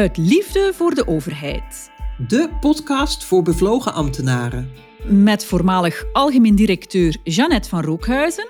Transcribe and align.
Uit 0.00 0.16
liefde 0.16 0.72
voor 0.74 0.94
de 0.94 1.06
overheid. 1.06 1.90
De 2.28 2.48
podcast 2.60 3.24
voor 3.24 3.42
bevlogen 3.42 3.92
ambtenaren. 3.92 4.70
Met 5.04 5.44
voormalig 5.44 6.04
algemeen 6.12 6.54
directeur 6.54 7.16
Jeannette 7.24 7.68
van 7.68 7.82
Rookhuizen. 7.82 8.48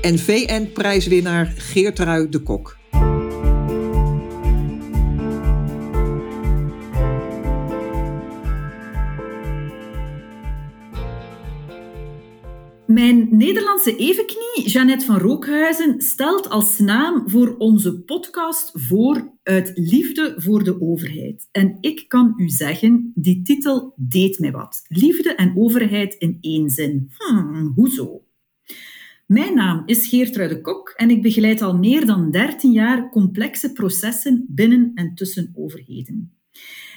En 0.00 0.18
VN-prijswinnaar 0.18 1.54
Geertrui 1.56 2.28
de 2.28 2.38
Kok. 2.38 2.76
Mijn 13.04 13.28
Nederlandse 13.30 13.96
evenknie, 13.96 14.68
Jeannette 14.68 15.04
van 15.04 15.18
Rookhuizen, 15.18 16.00
stelt 16.00 16.48
als 16.48 16.78
naam 16.78 17.28
voor 17.30 17.56
onze 17.56 18.00
podcast 18.00 18.70
voor 18.74 19.32
uit 19.42 19.72
liefde 19.74 20.34
voor 20.36 20.64
de 20.64 20.80
overheid. 20.80 21.48
En 21.52 21.76
ik 21.80 22.04
kan 22.08 22.34
u 22.36 22.48
zeggen, 22.48 23.12
die 23.14 23.42
titel 23.42 23.94
deed 23.96 24.38
mij 24.38 24.50
wat. 24.52 24.84
Liefde 24.88 25.34
en 25.34 25.56
overheid 25.56 26.14
in 26.14 26.38
één 26.40 26.70
zin. 26.70 27.10
Hmm, 27.16 27.72
hoezo? 27.74 28.24
Mijn 29.26 29.54
naam 29.54 29.82
is 29.86 30.08
Geertruide 30.08 30.60
Kok 30.60 30.88
en 30.96 31.10
ik 31.10 31.22
begeleid 31.22 31.62
al 31.62 31.76
meer 31.76 32.06
dan 32.06 32.30
13 32.30 32.72
jaar 32.72 33.10
complexe 33.10 33.72
processen 33.72 34.46
binnen 34.48 34.90
en 34.94 35.14
tussen 35.14 35.52
overheden. 35.54 36.38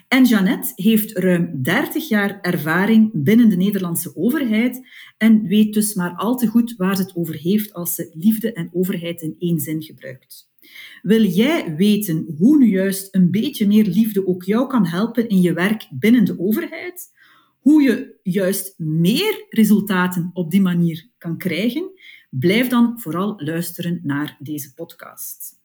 En 0.08 0.26
Jeannette 0.26 0.72
heeft 0.76 1.18
ruim 1.18 1.64
30 1.64 2.08
jaar 2.08 2.42
ervaring 2.42 3.10
binnen 3.14 3.50
de 3.50 3.56
Nederlandse 3.56 4.16
overheid 4.16 4.88
en 5.18 5.48
weet 5.48 5.74
dus 5.74 5.94
maar 5.94 6.16
al 6.16 6.36
te 6.36 6.48
goed 6.48 6.76
waar 6.78 6.96
ze 6.96 7.02
het 7.02 7.16
over 7.16 7.36
heeft 7.36 7.74
als 7.74 7.96
ze 7.96 8.12
liefde 8.14 8.54
en 8.54 8.70
overheid 8.74 9.22
in 9.22 9.36
één 9.40 9.60
zin 9.60 9.84
gebruikt. 9.84 10.50
Wil 11.02 11.24
jij 11.24 11.76
weten 11.76 12.36
hoe 12.38 12.58
nu 12.58 12.70
juist 12.70 13.16
een 13.16 13.32
beetje 13.32 13.68
meer 13.68 13.86
liefde 13.86 14.28
ook 14.28 14.44
jou 14.44 14.68
kan 14.68 14.86
helpen 14.86 15.30
in 15.30 15.42
je 15.42 15.54
werk 15.54 15.88
binnen 15.92 16.26
de 16.26 16.40
overheid? 16.40 17.16
Hoe 17.60 17.82
je 17.82 18.20
juist 18.24 18.74
meer 18.78 19.46
resultaten 19.50 20.30
op 20.34 20.52
die 20.52 20.62
manier 20.62 21.10
kan 21.18 21.38
krijgen? 21.38 21.92
Blijf 22.30 22.68
dan 22.68 23.00
vooral 23.00 23.34
luisteren 23.38 24.00
naar 24.04 24.38
deze 24.40 24.74
podcast. 24.74 25.57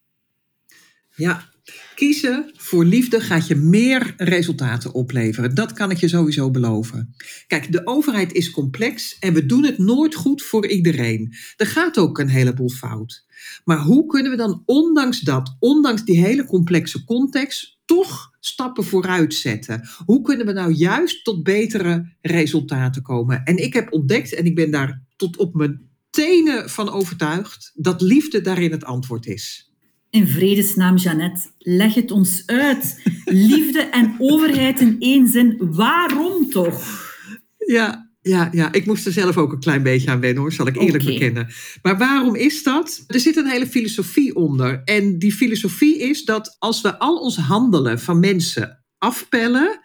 Ja, 1.15 1.49
kiezen 1.95 2.51
voor 2.57 2.85
liefde 2.85 3.21
gaat 3.21 3.47
je 3.47 3.55
meer 3.55 4.15
resultaten 4.17 4.95
opleveren. 4.95 5.55
Dat 5.55 5.73
kan 5.73 5.91
ik 5.91 5.97
je 5.97 6.09
sowieso 6.09 6.51
beloven. 6.51 7.15
Kijk, 7.47 7.73
de 7.73 7.87
overheid 7.87 8.33
is 8.33 8.51
complex 8.51 9.19
en 9.19 9.35
we 9.35 9.47
doen 9.47 9.65
het 9.65 9.79
nooit 9.79 10.15
goed 10.15 10.43
voor 10.43 10.67
iedereen. 10.67 11.35
Er 11.57 11.67
gaat 11.67 11.99
ook 11.99 12.19
een 12.19 12.29
heleboel 12.29 12.71
fout. 12.71 13.25
Maar 13.65 13.79
hoe 13.79 14.07
kunnen 14.07 14.31
we 14.31 14.37
dan 14.37 14.63
ondanks 14.65 15.21
dat, 15.21 15.57
ondanks 15.59 16.05
die 16.05 16.21
hele 16.21 16.45
complexe 16.45 17.05
context, 17.05 17.79
toch 17.85 18.31
stappen 18.41 18.85
vooruit 18.85 19.35
zetten? 19.35 19.89
Hoe 20.05 20.23
kunnen 20.23 20.47
we 20.47 20.53
nou 20.53 20.73
juist 20.73 21.25
tot 21.25 21.43
betere 21.43 22.17
resultaten 22.21 23.03
komen? 23.03 23.45
En 23.45 23.57
ik 23.57 23.73
heb 23.73 23.93
ontdekt, 23.93 24.35
en 24.35 24.45
ik 24.45 24.55
ben 24.55 24.71
daar 24.71 25.03
tot 25.17 25.37
op 25.37 25.55
mijn 25.55 25.91
tenen 26.11 26.71
van 26.71 26.91
overtuigd, 26.91 27.73
dat 27.75 28.01
liefde 28.01 28.41
daarin 28.41 28.71
het 28.71 28.85
antwoord 28.85 29.27
is. 29.27 29.72
In 30.13 30.29
vredesnaam, 30.29 30.97
Jeannette, 30.97 31.49
leg 31.59 31.95
het 31.95 32.11
ons 32.11 32.43
uit. 32.47 33.03
Liefde 33.25 33.81
en 33.81 34.15
overheid 34.19 34.81
in 34.81 34.97
één 34.99 35.29
zin. 35.29 35.57
Waarom 35.59 36.51
toch? 36.51 37.11
Ja, 37.59 38.11
ja, 38.21 38.49
ja, 38.53 38.73
ik 38.73 38.87
moest 38.87 39.07
er 39.07 39.13
zelf 39.13 39.37
ook 39.37 39.53
een 39.53 39.61
klein 39.61 39.83
beetje 39.83 40.11
aan 40.11 40.21
wennen 40.21 40.43
hoor, 40.43 40.53
zal 40.53 40.67
ik 40.67 40.77
eerlijk 40.77 41.05
bekennen. 41.05 41.49
Maar 41.83 41.99
waarom 41.99 42.35
is 42.35 42.63
dat? 42.63 43.05
Er 43.07 43.21
zit 43.21 43.37
een 43.37 43.47
hele 43.47 43.67
filosofie 43.67 44.35
onder. 44.35 44.83
En 44.85 45.19
die 45.19 45.33
filosofie 45.33 45.99
is 45.99 46.25
dat 46.25 46.57
als 46.59 46.81
we 46.81 46.99
al 46.99 47.17
ons 47.17 47.37
handelen 47.37 48.01
van 48.01 48.21
mensen 48.21 48.85
afpellen 48.99 49.81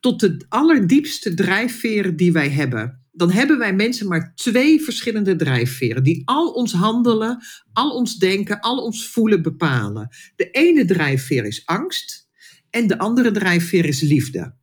tot 0.00 0.20
de 0.20 0.44
allerdiepste 0.48 1.34
drijfveren 1.34 2.16
die 2.16 2.32
wij 2.32 2.50
hebben, 2.50 2.99
dan 3.20 3.30
hebben 3.30 3.58
wij 3.58 3.74
mensen 3.74 4.08
maar 4.08 4.32
twee 4.34 4.80
verschillende 4.80 5.36
drijfveren 5.36 6.02
die 6.02 6.22
al 6.24 6.50
ons 6.52 6.72
handelen, 6.72 7.38
al 7.72 7.90
ons 7.90 8.16
denken, 8.16 8.60
al 8.60 8.84
ons 8.84 9.06
voelen 9.06 9.42
bepalen. 9.42 10.08
De 10.36 10.50
ene 10.50 10.84
drijfveer 10.84 11.44
is 11.44 11.66
angst 11.66 12.28
en 12.70 12.86
de 12.86 12.98
andere 12.98 13.30
drijfveer 13.30 13.84
is 13.84 14.00
liefde. 14.00 14.54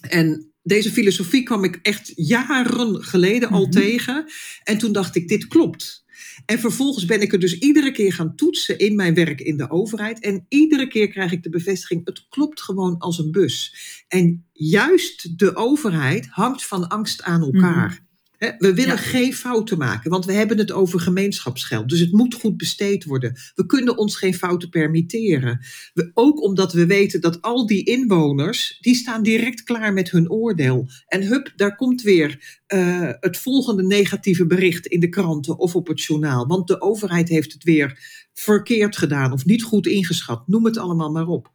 En 0.00 0.52
deze 0.62 0.90
filosofie 0.90 1.42
kwam 1.42 1.64
ik 1.64 1.78
echt 1.82 2.12
jaren 2.14 3.04
geleden 3.04 3.48
al 3.48 3.62
mhm. 3.62 3.70
tegen 3.70 4.24
en 4.62 4.78
toen 4.78 4.92
dacht 4.92 5.16
ik, 5.16 5.28
dit 5.28 5.46
klopt. 5.46 6.01
En 6.46 6.58
vervolgens 6.58 7.04
ben 7.04 7.20
ik 7.20 7.32
er 7.32 7.38
dus 7.38 7.58
iedere 7.58 7.92
keer 7.92 8.12
gaan 8.12 8.34
toetsen 8.34 8.78
in 8.78 8.96
mijn 8.96 9.14
werk 9.14 9.40
in 9.40 9.56
de 9.56 9.70
overheid. 9.70 10.20
En 10.20 10.46
iedere 10.48 10.88
keer 10.88 11.08
krijg 11.08 11.32
ik 11.32 11.42
de 11.42 11.50
bevestiging: 11.50 12.04
het 12.04 12.26
klopt 12.28 12.62
gewoon 12.62 12.98
als 12.98 13.18
een 13.18 13.30
bus. 13.30 13.74
En 14.08 14.46
juist 14.52 15.38
de 15.38 15.56
overheid 15.56 16.26
hangt 16.26 16.66
van 16.66 16.88
angst 16.88 17.22
aan 17.22 17.42
elkaar. 17.42 17.90
Mhm. 17.90 18.10
We 18.58 18.74
willen 18.74 18.98
geen 18.98 19.34
fouten 19.34 19.78
maken, 19.78 20.10
want 20.10 20.24
we 20.24 20.32
hebben 20.32 20.58
het 20.58 20.72
over 20.72 21.00
gemeenschapsgeld. 21.00 21.88
Dus 21.88 22.00
het 22.00 22.12
moet 22.12 22.34
goed 22.34 22.56
besteed 22.56 23.04
worden. 23.04 23.36
We 23.54 23.66
kunnen 23.66 23.96
ons 23.96 24.16
geen 24.16 24.34
fouten 24.34 24.68
permitteren. 24.68 25.60
We, 25.94 26.10
ook 26.14 26.42
omdat 26.42 26.72
we 26.72 26.86
weten 26.86 27.20
dat 27.20 27.42
al 27.42 27.66
die 27.66 27.84
inwoners, 27.84 28.78
die 28.80 28.94
staan 28.94 29.22
direct 29.22 29.62
klaar 29.62 29.92
met 29.92 30.10
hun 30.10 30.30
oordeel. 30.30 30.88
En 31.06 31.22
hup, 31.22 31.52
daar 31.56 31.76
komt 31.76 32.02
weer 32.02 32.60
uh, 32.74 33.10
het 33.20 33.38
volgende 33.38 33.82
negatieve 33.82 34.46
bericht 34.46 34.86
in 34.86 35.00
de 35.00 35.08
kranten 35.08 35.58
of 35.58 35.76
op 35.76 35.86
het 35.86 36.02
journaal. 36.02 36.46
Want 36.46 36.66
de 36.66 36.80
overheid 36.80 37.28
heeft 37.28 37.52
het 37.52 37.64
weer 37.64 37.98
verkeerd 38.32 38.96
gedaan 38.96 39.32
of 39.32 39.44
niet 39.44 39.62
goed 39.62 39.86
ingeschat. 39.86 40.48
Noem 40.48 40.64
het 40.64 40.76
allemaal 40.78 41.10
maar 41.10 41.26
op. 41.26 41.50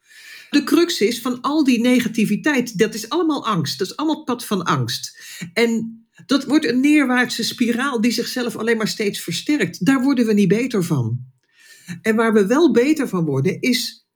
De 0.50 0.64
crux 0.64 1.02
is 1.02 1.22
van 1.22 1.42
al 1.42 1.64
die 1.64 1.80
negativiteit, 1.80 2.78
dat 2.78 2.94
is 2.94 3.10
allemaal 3.10 3.46
angst. 3.46 3.80
Dat 3.80 3.88
is 3.88 3.96
allemaal 3.96 4.24
pad 4.24 4.46
van 4.46 4.64
angst. 4.64 5.20
En 5.54 6.02
dat 6.28 6.46
wordt 6.46 6.66
een 6.66 6.80
neerwaartse 6.80 7.44
spiraal 7.44 8.02
die 8.02 8.12
zichzelf 8.12 8.56
alleen 8.56 8.78
maar 8.78 8.88
steeds 8.88 9.20
versterkt. 9.20 9.86
Daar 9.86 10.02
worden 10.02 10.26
we 10.26 10.34
niet 10.34 10.48
beter 10.48 10.84
van. 10.84 11.20
En 12.02 12.16
waar 12.16 12.34
we 12.34 12.48
wel 12.48 12.72
beter 12.72 13.08
van 13.08 13.26
worden 13.26 13.62
is 13.62 14.08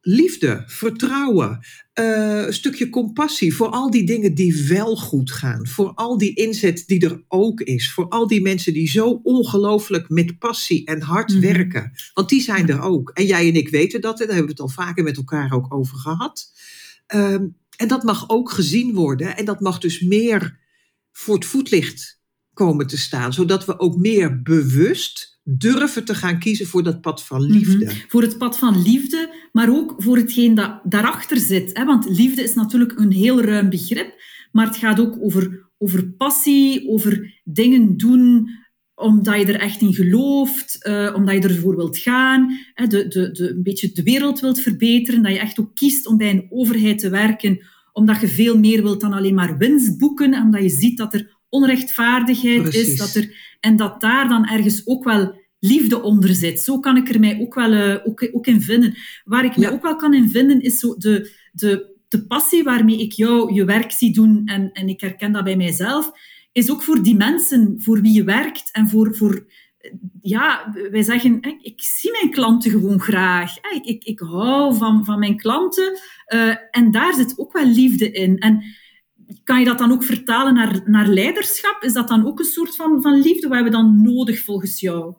liefde, 0.00 0.62
vertrouwen, 0.66 1.58
uh, 2.00 2.46
een 2.46 2.52
stukje 2.52 2.88
compassie 2.88 3.54
voor 3.54 3.68
al 3.68 3.90
die 3.90 4.06
dingen 4.06 4.34
die 4.34 4.66
wel 4.68 4.96
goed 4.96 5.30
gaan. 5.30 5.66
Voor 5.66 5.92
al 5.94 6.18
die 6.18 6.34
inzet 6.34 6.84
die 6.86 7.04
er 7.04 7.24
ook 7.28 7.60
is. 7.60 7.92
Voor 7.92 8.08
al 8.08 8.26
die 8.26 8.42
mensen 8.42 8.72
die 8.72 8.88
zo 8.88 9.20
ongelooflijk 9.22 10.08
met 10.08 10.38
passie 10.38 10.86
en 10.86 11.00
hard 11.00 11.28
mhm. 11.28 11.40
werken. 11.40 11.92
Want 12.14 12.28
die 12.28 12.40
zijn 12.40 12.68
er 12.68 12.80
ook. 12.80 13.10
En 13.10 13.26
jij 13.26 13.48
en 13.48 13.54
ik 13.54 13.68
weten 13.68 14.00
dat, 14.00 14.20
en 14.20 14.26
daar 14.26 14.36
hebben 14.36 14.56
we 14.56 14.62
het 14.62 14.76
al 14.76 14.84
vaker 14.84 15.04
met 15.04 15.16
elkaar 15.16 15.52
ook 15.52 15.74
over 15.74 15.96
gehad. 15.98 16.52
Ehm, 17.06 17.46
en 17.76 17.88
dat 17.88 18.02
mag 18.02 18.28
ook 18.28 18.50
gezien 18.50 18.94
worden. 18.94 19.36
En 19.36 19.44
dat 19.44 19.60
mag 19.60 19.78
dus 19.78 20.00
meer 20.00 20.58
voor 21.12 21.34
het 21.34 21.44
voetlicht 21.44 22.20
komen 22.52 22.86
te 22.86 22.98
staan, 22.98 23.32
zodat 23.32 23.64
we 23.64 23.78
ook 23.78 23.96
meer 23.96 24.42
bewust 24.42 25.40
durven 25.42 26.04
te 26.04 26.14
gaan 26.14 26.38
kiezen 26.38 26.66
voor 26.66 26.82
dat 26.82 27.00
pad 27.00 27.24
van 27.24 27.42
mhm. 27.42 27.52
liefde. 27.52 27.92
Voor 28.08 28.22
het 28.22 28.38
pad 28.38 28.58
van 28.58 28.82
liefde, 28.82 29.34
maar 29.52 29.70
ook 29.70 29.94
voor 29.96 30.16
hetgeen 30.16 30.54
dat 30.54 30.80
daarachter 30.84 31.38
zit. 31.38 31.76
Hè? 31.76 31.84
Want 31.84 32.08
liefde 32.08 32.42
is 32.42 32.54
natuurlijk 32.54 32.98
een 32.98 33.12
heel 33.12 33.42
ruim 33.42 33.70
begrip, 33.70 34.14
maar 34.52 34.66
het 34.66 34.76
gaat 34.76 35.00
ook 35.00 35.16
over, 35.20 35.70
over 35.78 36.10
passie, 36.10 36.88
over 36.88 37.40
dingen 37.44 37.96
doen 37.96 38.48
omdat 38.94 39.36
je 39.36 39.46
er 39.46 39.60
echt 39.60 39.80
in 39.80 39.94
gelooft, 39.94 40.86
uh, 40.86 41.12
omdat 41.16 41.34
je 41.34 41.48
ervoor 41.48 41.76
wilt 41.76 41.98
gaan, 41.98 42.58
hè, 42.74 42.86
de, 42.86 43.08
de, 43.08 43.30
de, 43.30 43.50
een 43.50 43.62
beetje 43.62 43.92
de 43.92 44.02
wereld 44.02 44.40
wilt 44.40 44.60
verbeteren, 44.60 45.22
dat 45.22 45.32
je 45.32 45.38
echt 45.38 45.60
ook 45.60 45.74
kiest 45.74 46.06
om 46.06 46.16
bij 46.16 46.30
een 46.30 46.46
overheid 46.50 46.98
te 46.98 47.10
werken 47.10 47.66
omdat 47.92 48.20
je 48.20 48.28
veel 48.28 48.58
meer 48.58 48.82
wilt 48.82 49.00
dan 49.00 49.12
alleen 49.12 49.34
maar 49.34 49.56
winst 49.58 49.98
boeken, 49.98 50.42
omdat 50.42 50.62
je 50.62 50.68
ziet 50.68 50.96
dat 50.96 51.14
er 51.14 51.38
onrechtvaardigheid 51.48 52.74
is, 52.74 52.96
dat 52.96 53.14
er, 53.14 53.56
en 53.60 53.76
dat 53.76 54.00
daar 54.00 54.28
dan 54.28 54.46
ergens 54.46 54.86
ook 54.86 55.04
wel 55.04 55.38
liefde 55.58 56.02
onder 56.02 56.34
zit. 56.34 56.60
Zo 56.60 56.80
kan 56.80 56.96
ik 56.96 57.08
er 57.08 57.20
mij 57.20 57.40
ook 57.40 57.54
wel 57.54 57.72
uh, 57.72 57.96
ook, 58.04 58.28
ook 58.32 58.46
in 58.46 58.60
vinden. 58.60 58.94
Waar 59.24 59.44
ik 59.44 59.56
mij 59.56 59.70
ook 59.70 59.82
wel 59.82 59.96
kan 59.96 60.14
in 60.14 60.30
vinden, 60.30 60.60
is 60.60 60.78
zo 60.78 60.96
de, 60.96 61.30
de, 61.52 61.96
de 62.08 62.26
passie 62.26 62.62
waarmee 62.62 63.00
ik 63.00 63.12
jou 63.12 63.54
je 63.54 63.64
werk 63.64 63.92
zie 63.92 64.12
doen, 64.12 64.42
en, 64.44 64.72
en 64.72 64.88
ik 64.88 65.00
herken 65.00 65.32
dat 65.32 65.44
bij 65.44 65.56
mijzelf, 65.56 66.10
is 66.52 66.70
ook 66.70 66.82
voor 66.82 67.02
die 67.02 67.16
mensen 67.16 67.74
voor 67.78 68.00
wie 68.00 68.12
je 68.12 68.24
werkt 68.24 68.68
en 68.72 68.88
voor, 68.88 69.16
voor 69.16 69.46
ja, 70.20 70.74
wij 70.90 71.02
zeggen, 71.02 71.40
ik 71.62 71.82
zie 71.82 72.10
mijn 72.10 72.30
klanten 72.30 72.70
gewoon 72.70 73.00
graag. 73.00 73.56
Ik, 73.56 73.84
ik, 73.84 74.04
ik 74.04 74.20
hou 74.20 74.76
van, 74.76 75.04
van 75.04 75.18
mijn 75.18 75.36
klanten 75.36 75.98
uh, 76.34 76.56
en 76.70 76.90
daar 76.90 77.14
zit 77.14 77.38
ook 77.38 77.52
wel 77.52 77.66
liefde 77.66 78.10
in. 78.10 78.38
En 78.38 78.64
kan 79.44 79.58
je 79.58 79.64
dat 79.64 79.78
dan 79.78 79.92
ook 79.92 80.02
vertalen 80.02 80.54
naar, 80.54 80.80
naar 80.84 81.06
leiderschap? 81.06 81.82
Is 81.82 81.92
dat 81.92 82.08
dan 82.08 82.26
ook 82.26 82.38
een 82.38 82.44
soort 82.44 82.76
van, 82.76 83.02
van 83.02 83.20
liefde? 83.20 83.48
Wat 83.48 83.56
hebben 83.56 83.72
we 83.72 83.78
dan 83.78 84.02
nodig 84.02 84.44
volgens 84.44 84.80
jou? 84.80 85.14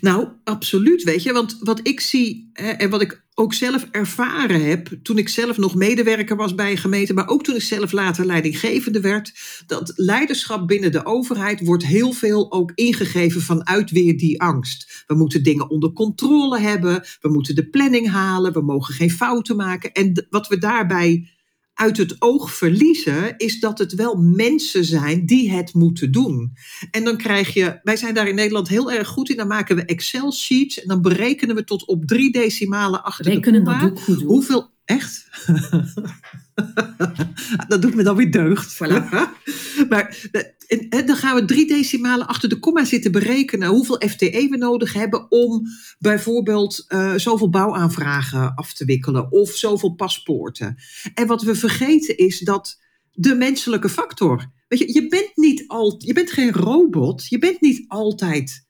Nou, 0.00 0.28
absoluut, 0.44 1.02
weet 1.02 1.22
je. 1.22 1.32
Want 1.32 1.56
wat 1.60 1.80
ik 1.82 2.00
zie 2.00 2.50
en 2.52 2.90
wat 2.90 3.00
ik 3.00 3.22
ook 3.34 3.54
zelf 3.54 3.86
ervaren 3.90 4.64
heb, 4.64 4.98
toen 5.02 5.18
ik 5.18 5.28
zelf 5.28 5.56
nog 5.56 5.74
medewerker 5.74 6.36
was 6.36 6.54
bij 6.54 6.70
een 6.70 6.76
gemeente, 6.76 7.14
maar 7.14 7.28
ook 7.28 7.42
toen 7.42 7.54
ik 7.54 7.62
zelf 7.62 7.92
later 7.92 8.26
leidinggevende 8.26 9.00
werd, 9.00 9.32
dat 9.66 9.92
leiderschap 9.96 10.66
binnen 10.66 10.92
de 10.92 11.04
overheid 11.04 11.64
wordt 11.64 11.86
heel 11.86 12.12
veel 12.12 12.52
ook 12.52 12.72
ingegeven 12.74 13.40
vanuit 13.40 13.90
weer 13.90 14.18
die 14.18 14.42
angst. 14.42 15.04
We 15.06 15.14
moeten 15.14 15.42
dingen 15.42 15.70
onder 15.70 15.92
controle 15.92 16.58
hebben, 16.58 17.04
we 17.20 17.28
moeten 17.28 17.54
de 17.54 17.68
planning 17.68 18.10
halen, 18.10 18.52
we 18.52 18.62
mogen 18.62 18.94
geen 18.94 19.10
fouten 19.10 19.56
maken. 19.56 19.92
En 19.92 20.26
wat 20.30 20.48
we 20.48 20.58
daarbij 20.58 21.28
uit 21.80 21.96
het 21.96 22.16
oog 22.18 22.54
verliezen, 22.54 23.36
is 23.36 23.60
dat 23.60 23.78
het 23.78 23.94
wel 23.94 24.16
mensen 24.16 24.84
zijn 24.84 25.26
die 25.26 25.50
het 25.50 25.74
moeten 25.74 26.12
doen. 26.12 26.52
En 26.90 27.04
dan 27.04 27.16
krijg 27.16 27.54
je, 27.54 27.80
wij 27.82 27.96
zijn 27.96 28.14
daar 28.14 28.28
in 28.28 28.34
Nederland 28.34 28.68
heel 28.68 28.92
erg 28.92 29.08
goed 29.08 29.30
in, 29.30 29.36
dan 29.36 29.46
maken 29.46 29.76
we 29.76 29.84
Excel-sheets 29.84 30.82
en 30.82 30.88
dan 30.88 31.02
berekenen 31.02 31.56
we 31.56 31.64
tot 31.64 31.86
op 31.86 32.06
drie 32.06 32.32
decimalen 32.32 33.02
achter 33.02 33.24
wij 33.24 33.34
de 33.34 33.40
kunnen 33.40 33.64
dat 33.64 33.82
ook 33.82 34.00
goed 34.00 34.18
doen. 34.18 34.28
Hoeveel, 34.28 34.70
echt? 34.84 35.28
dat 37.68 37.82
doet 37.82 37.94
me 37.94 38.02
dan 38.02 38.16
weer 38.16 38.30
deugd. 38.30 38.74
Voilà. 38.74 39.08
maar 39.88 40.28
en, 40.88 41.06
dan 41.06 41.16
gaan 41.16 41.34
we 41.34 41.44
drie 41.44 41.66
decimalen 41.66 42.26
achter 42.26 42.48
de 42.48 42.58
komma 42.58 42.84
zitten 42.84 43.12
berekenen 43.12 43.68
hoeveel 43.68 44.02
FTE 44.08 44.46
we 44.50 44.56
nodig 44.56 44.92
hebben 44.92 45.30
om 45.30 45.62
bijvoorbeeld 45.98 46.84
uh, 46.88 47.14
zoveel 47.14 47.50
bouwaanvragen 47.50 48.54
af 48.54 48.74
te 48.74 48.84
wikkelen 48.84 49.32
of 49.32 49.50
zoveel 49.50 49.94
paspoorten. 49.94 50.76
En 51.14 51.26
wat 51.26 51.42
we 51.42 51.54
vergeten 51.54 52.16
is 52.16 52.38
dat 52.38 52.78
de 53.12 53.34
menselijke 53.34 53.88
factor. 53.88 54.50
Weet 54.68 54.78
je, 54.78 54.92
je 54.92 55.08
bent 55.08 55.30
niet 55.34 55.64
al, 55.66 55.94
je 55.98 56.12
bent 56.12 56.30
geen 56.30 56.52
robot, 56.52 57.28
je 57.28 57.38
bent 57.38 57.60
niet 57.60 57.84
altijd 57.88 58.68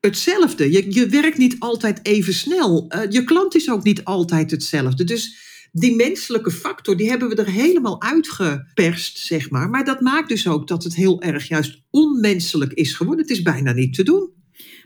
hetzelfde. 0.00 0.70
Je, 0.70 0.94
je 0.94 1.06
werkt 1.06 1.38
niet 1.38 1.56
altijd 1.58 2.00
even 2.02 2.34
snel. 2.34 2.92
Uh, 2.94 3.00
je 3.10 3.24
klant 3.24 3.54
is 3.54 3.70
ook 3.70 3.82
niet 3.82 4.04
altijd 4.04 4.50
hetzelfde. 4.50 5.04
Dus 5.04 5.51
die 5.72 5.96
menselijke 5.96 6.50
factor, 6.50 6.96
die 6.96 7.08
hebben 7.08 7.28
we 7.28 7.34
er 7.34 7.50
helemaal 7.50 8.02
uitgeperst, 8.02 9.18
zeg 9.18 9.50
maar. 9.50 9.70
Maar 9.70 9.84
dat 9.84 10.00
maakt 10.00 10.28
dus 10.28 10.48
ook 10.48 10.68
dat 10.68 10.84
het 10.84 10.94
heel 10.94 11.22
erg 11.22 11.48
juist 11.48 11.82
onmenselijk 11.90 12.72
is 12.72 12.94
geworden. 12.94 13.24
Het 13.24 13.34
is 13.34 13.42
bijna 13.42 13.72
niet 13.72 13.94
te 13.94 14.02
doen. 14.02 14.30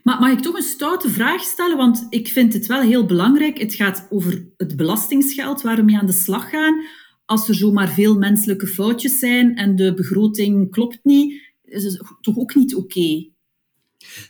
Maar 0.03 0.21
mag 0.21 0.33
ik 0.33 0.41
toch 0.41 0.57
een 0.57 0.63
stoute 0.63 1.11
vraag 1.11 1.43
stellen? 1.43 1.77
Want 1.77 2.07
ik 2.11 2.29
vind 2.29 2.53
het 2.53 2.67
wel 2.67 2.81
heel 2.81 3.07
belangrijk. 3.07 3.59
Het 3.59 3.75
gaat 3.75 4.07
over 4.11 4.47
het 4.57 4.77
belastingsgeld 4.77 5.63
waar 5.63 5.77
we 5.77 5.83
mee 5.83 5.99
aan 5.99 6.07
de 6.07 6.13
slag 6.13 6.51
gaan. 6.51 6.85
Als 7.25 7.49
er 7.49 7.55
zomaar 7.55 7.89
veel 7.89 8.19
menselijke 8.19 8.67
foutjes 8.67 9.19
zijn 9.19 9.57
en 9.57 9.77
de 9.77 9.95
begroting 9.95 10.71
klopt 10.71 10.99
niet, 11.03 11.43
is 11.65 11.85
het 11.85 12.03
toch 12.21 12.37
ook 12.37 12.55
niet 12.55 12.75
oké? 12.75 13.35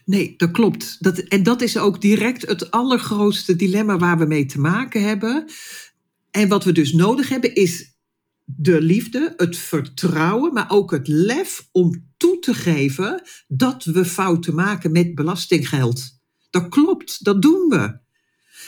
Nee, 0.05 0.35
dat 0.37 0.51
klopt. 0.51 0.97
Dat, 1.01 1.19
en 1.19 1.43
dat 1.43 1.63
is 1.63 1.77
ook 1.77 2.01
direct 2.01 2.47
het 2.47 2.71
allergrootste 2.71 3.57
dilemma 3.57 3.97
waar 3.97 4.19
we 4.19 4.25
mee 4.27 4.47
te 4.47 4.61
maken 4.61 5.03
hebben. 5.03 5.45
En 6.37 6.49
wat 6.49 6.65
we 6.65 6.73
dus 6.73 6.93
nodig 6.93 7.29
hebben 7.29 7.55
is 7.55 7.97
de 8.45 8.81
liefde, 8.81 9.35
het 9.37 9.57
vertrouwen, 9.57 10.53
maar 10.53 10.71
ook 10.71 10.91
het 10.91 11.09
lef 11.09 11.69
om 11.73 12.13
toe 12.17 12.39
te 12.39 12.55
geven 12.55 13.23
dat 13.49 13.85
we 13.85 14.05
fouten 14.05 14.55
maken 14.55 14.93
met 14.93 15.15
belastinggeld. 15.15 16.19
Dat 16.51 16.69
klopt, 16.69 17.25
dat 17.25 17.43
doen 17.43 17.69
we. 17.69 17.99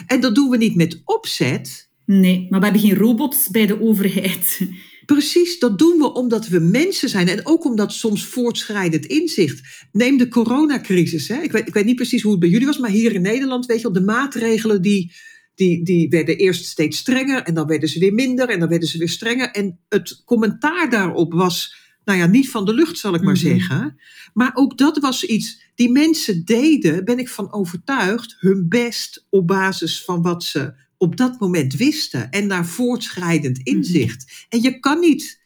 En 0.06 0.20
dat 0.20 0.34
doen 0.34 0.50
we 0.50 0.56
niet 0.56 0.74
met 0.74 1.00
opzet. 1.04 1.90
Nee, 2.06 2.46
maar 2.50 2.58
we 2.58 2.64
hebben 2.64 2.84
geen 2.84 2.98
robots 2.98 3.48
bij 3.48 3.66
de 3.66 3.80
overheid. 3.80 4.60
Precies, 5.06 5.58
dat 5.58 5.78
doen 5.78 5.98
we 5.98 6.12
omdat 6.12 6.48
we 6.48 6.58
mensen 6.58 7.08
zijn 7.08 7.28
en 7.28 7.46
ook 7.46 7.64
omdat 7.64 7.92
soms 7.92 8.24
voortschrijdend 8.24 9.06
inzicht. 9.06 9.86
Neem 9.92 10.16
de 10.16 10.28
coronacrisis. 10.28 11.28
Hè. 11.28 11.40
Ik, 11.42 11.52
weet, 11.52 11.68
ik 11.68 11.74
weet 11.74 11.84
niet 11.84 11.96
precies 11.96 12.22
hoe 12.22 12.30
het 12.30 12.40
bij 12.40 12.48
jullie 12.48 12.66
was, 12.66 12.78
maar 12.78 12.90
hier 12.90 13.12
in 13.12 13.22
Nederland, 13.22 13.66
weet 13.66 13.76
je 13.76 13.82
wel, 13.82 13.92
de 13.92 14.00
maatregelen 14.00 14.82
die 14.82 15.12
die, 15.58 15.84
die 15.84 16.08
werden 16.08 16.36
eerst 16.36 16.64
steeds 16.64 16.98
strenger 16.98 17.42
en 17.42 17.54
dan 17.54 17.66
werden 17.66 17.88
ze 17.88 17.98
weer 17.98 18.14
minder 18.14 18.48
en 18.48 18.60
dan 18.60 18.68
werden 18.68 18.88
ze 18.88 18.98
weer 18.98 19.08
strenger. 19.08 19.50
En 19.50 19.78
het 19.88 20.22
commentaar 20.24 20.90
daarop 20.90 21.32
was, 21.32 21.74
nou 22.04 22.18
ja, 22.18 22.26
niet 22.26 22.50
van 22.50 22.64
de 22.64 22.74
lucht 22.74 22.98
zal 22.98 23.14
ik 23.14 23.22
maar 23.22 23.34
mhm. 23.34 23.42
zeggen. 23.42 23.98
Maar 24.32 24.50
ook 24.54 24.78
dat 24.78 24.98
was 24.98 25.24
iets, 25.24 25.60
die 25.74 25.90
mensen 25.90 26.44
deden, 26.44 27.04
ben 27.04 27.18
ik 27.18 27.28
van 27.28 27.52
overtuigd, 27.52 28.36
hun 28.38 28.68
best 28.68 29.26
op 29.30 29.46
basis 29.46 30.04
van 30.04 30.22
wat 30.22 30.44
ze 30.44 30.74
op 30.96 31.16
dat 31.16 31.40
moment 31.40 31.74
wisten 31.74 32.30
en 32.30 32.46
naar 32.46 32.66
voortschrijdend 32.66 33.58
mhm. 33.58 33.76
inzicht. 33.76 34.46
En 34.48 34.62
je 34.62 34.80
kan 34.80 35.00
niet 35.00 35.40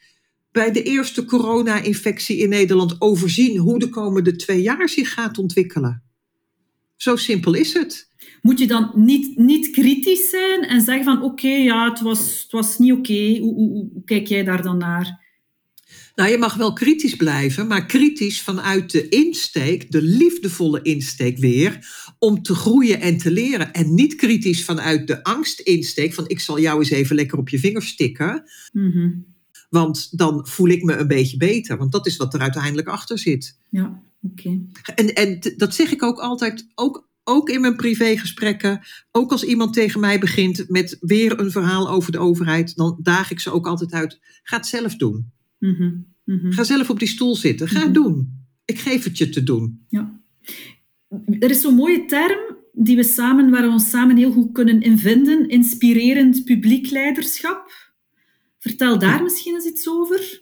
bij 0.50 0.73
de 0.73 0.82
eerste 0.82 1.25
corona-infectie 1.25 2.37
in 2.37 2.49
Nederland 2.49 3.00
overzien 3.00 3.58
hoe 3.58 3.79
de 3.79 3.88
komende 3.88 4.37
twee 4.37 4.62
jaar 4.62 4.88
zich 4.88 5.12
gaat 5.12 5.38
ontwikkelen. 5.38 6.03
Zo 6.97 7.17
simpel 7.17 7.55
is 7.55 7.73
het 7.73 8.11
moet 8.43 8.59
je 8.59 8.67
dan 8.67 8.93
niet, 8.94 9.39
niet 9.39 9.71
kritisch 9.71 10.31
zijn 10.31 10.62
en 10.62 10.81
zeggen 10.81 11.05
van 11.05 11.23
oké, 11.23 11.49
ja, 11.49 11.91
het 11.91 12.00
was, 12.00 12.41
het 12.43 12.53
was 12.53 12.79
niet 12.79 12.93
oké. 12.93 13.39
Hoe, 13.39 13.55
hoe, 13.55 13.71
hoe, 13.71 14.05
kijk 14.05 14.27
jij 14.27 14.44
daar 14.44 14.62
dan 14.62 14.79
naar? 14.79 15.21
Nou, 16.15 16.31
je 16.31 16.39
mag 16.39 16.55
wel 16.55 16.73
kritisch 16.73 17.17
blijven, 17.17 17.67
maar 17.67 17.87
kritisch 17.87 18.43
vanuit 18.43 18.91
de 18.91 19.09
insteek, 19.09 19.91
de 19.91 20.03
liefdevolle 20.03 20.83
insteek 20.83 21.39
weer, 21.39 21.87
om 22.19 22.43
te 22.43 22.55
groeien 22.55 23.00
en 23.00 23.19
te 23.19 23.31
leren. 23.31 23.73
En 23.73 23.94
niet 23.94 24.15
kritisch 24.15 24.65
vanuit 24.65 25.06
de 25.06 25.25
angstinsteek 25.25 26.15
van 26.15 26.29
ik 26.29 26.41
zal 26.41 26.61
jou 26.61 26.79
eens 26.79 26.91
even 26.91 27.17
lekker 27.17 27.39
op 27.39 27.49
je 27.49 27.59
vingers 27.59 27.89
stikken. 27.89 28.43
Mhm. 28.73 29.11
Want 29.71 30.19
dan 30.19 30.47
voel 30.47 30.69
ik 30.69 30.83
me 30.83 30.97
een 30.97 31.09
beetje 31.09 31.37
beter. 31.37 31.77
Want 31.79 31.93
dat 31.93 32.06
is 32.06 32.17
wat 32.17 32.35
er 32.35 32.41
uiteindelijk 32.41 32.89
achter 32.89 33.19
zit. 33.19 33.59
Ja, 33.69 34.03
oké. 34.23 34.61
En, 34.94 35.15
en 35.15 35.39
dat 35.56 35.75
zeg 35.75 35.93
ik 35.93 36.03
ook 36.03 36.19
altijd, 36.19 36.69
ook 36.75 37.11
ook 37.24 37.48
in 37.48 37.60
mijn 37.60 37.76
privégesprekken, 37.76 38.80
ook 39.10 39.32
als 39.32 39.44
iemand 39.44 39.72
tegen 39.72 40.00
mij 40.00 40.19
begint 40.19 40.64
met 40.69 40.96
weer 41.00 41.40
een 41.40 41.50
verhaal 41.50 41.90
over 41.90 42.12
de 42.12 42.19
overheid, 42.19 42.76
dan 42.76 42.98
daag 43.02 43.30
ik 43.30 43.40
ze 43.40 43.50
ook 43.50 43.66
altijd 43.66 43.92
uit. 43.92 44.20
Ga 44.42 44.56
het 44.56 44.66
zelf 44.66 44.96
doen. 44.96 45.32
Mhm, 45.58 45.90
mhm. 46.24 46.52
Ga 46.52 46.64
zelf 46.64 46.90
op 46.90 46.98
die 46.98 47.08
stoel 47.08 47.36
zitten. 47.36 47.69
Ga 47.69 47.80
het 47.80 47.92
mhm. 47.92 48.02
doen. 48.02 48.40
Ik 48.64 48.78
geef 48.78 49.04
het 49.04 49.19
je 49.19 49.28
te 49.28 49.42
doen. 49.42 49.84
Ja. 49.88 50.20
Er 51.38 51.50
is 51.50 51.60
zo'n 51.60 51.74
mooie 51.74 52.04
term 52.04 52.56
die 52.72 52.96
we 52.96 53.02
samen, 53.02 53.50
waar 53.50 53.62
we 53.62 53.69
ons 53.69 53.90
samen 53.90 54.16
heel 54.16 54.32
goed 54.32 54.52
kunnen 54.52 54.80
in 54.80 54.98
vinden. 54.98 55.48
Inspirerend 55.48 56.44
publiek 56.44 56.90
leiderschap. 56.90 57.92
Vertel 58.58 58.98
daar 58.98 59.22
misschien 59.22 59.54
eens 59.54 59.66
iets 59.66 59.88
over. 59.88 60.42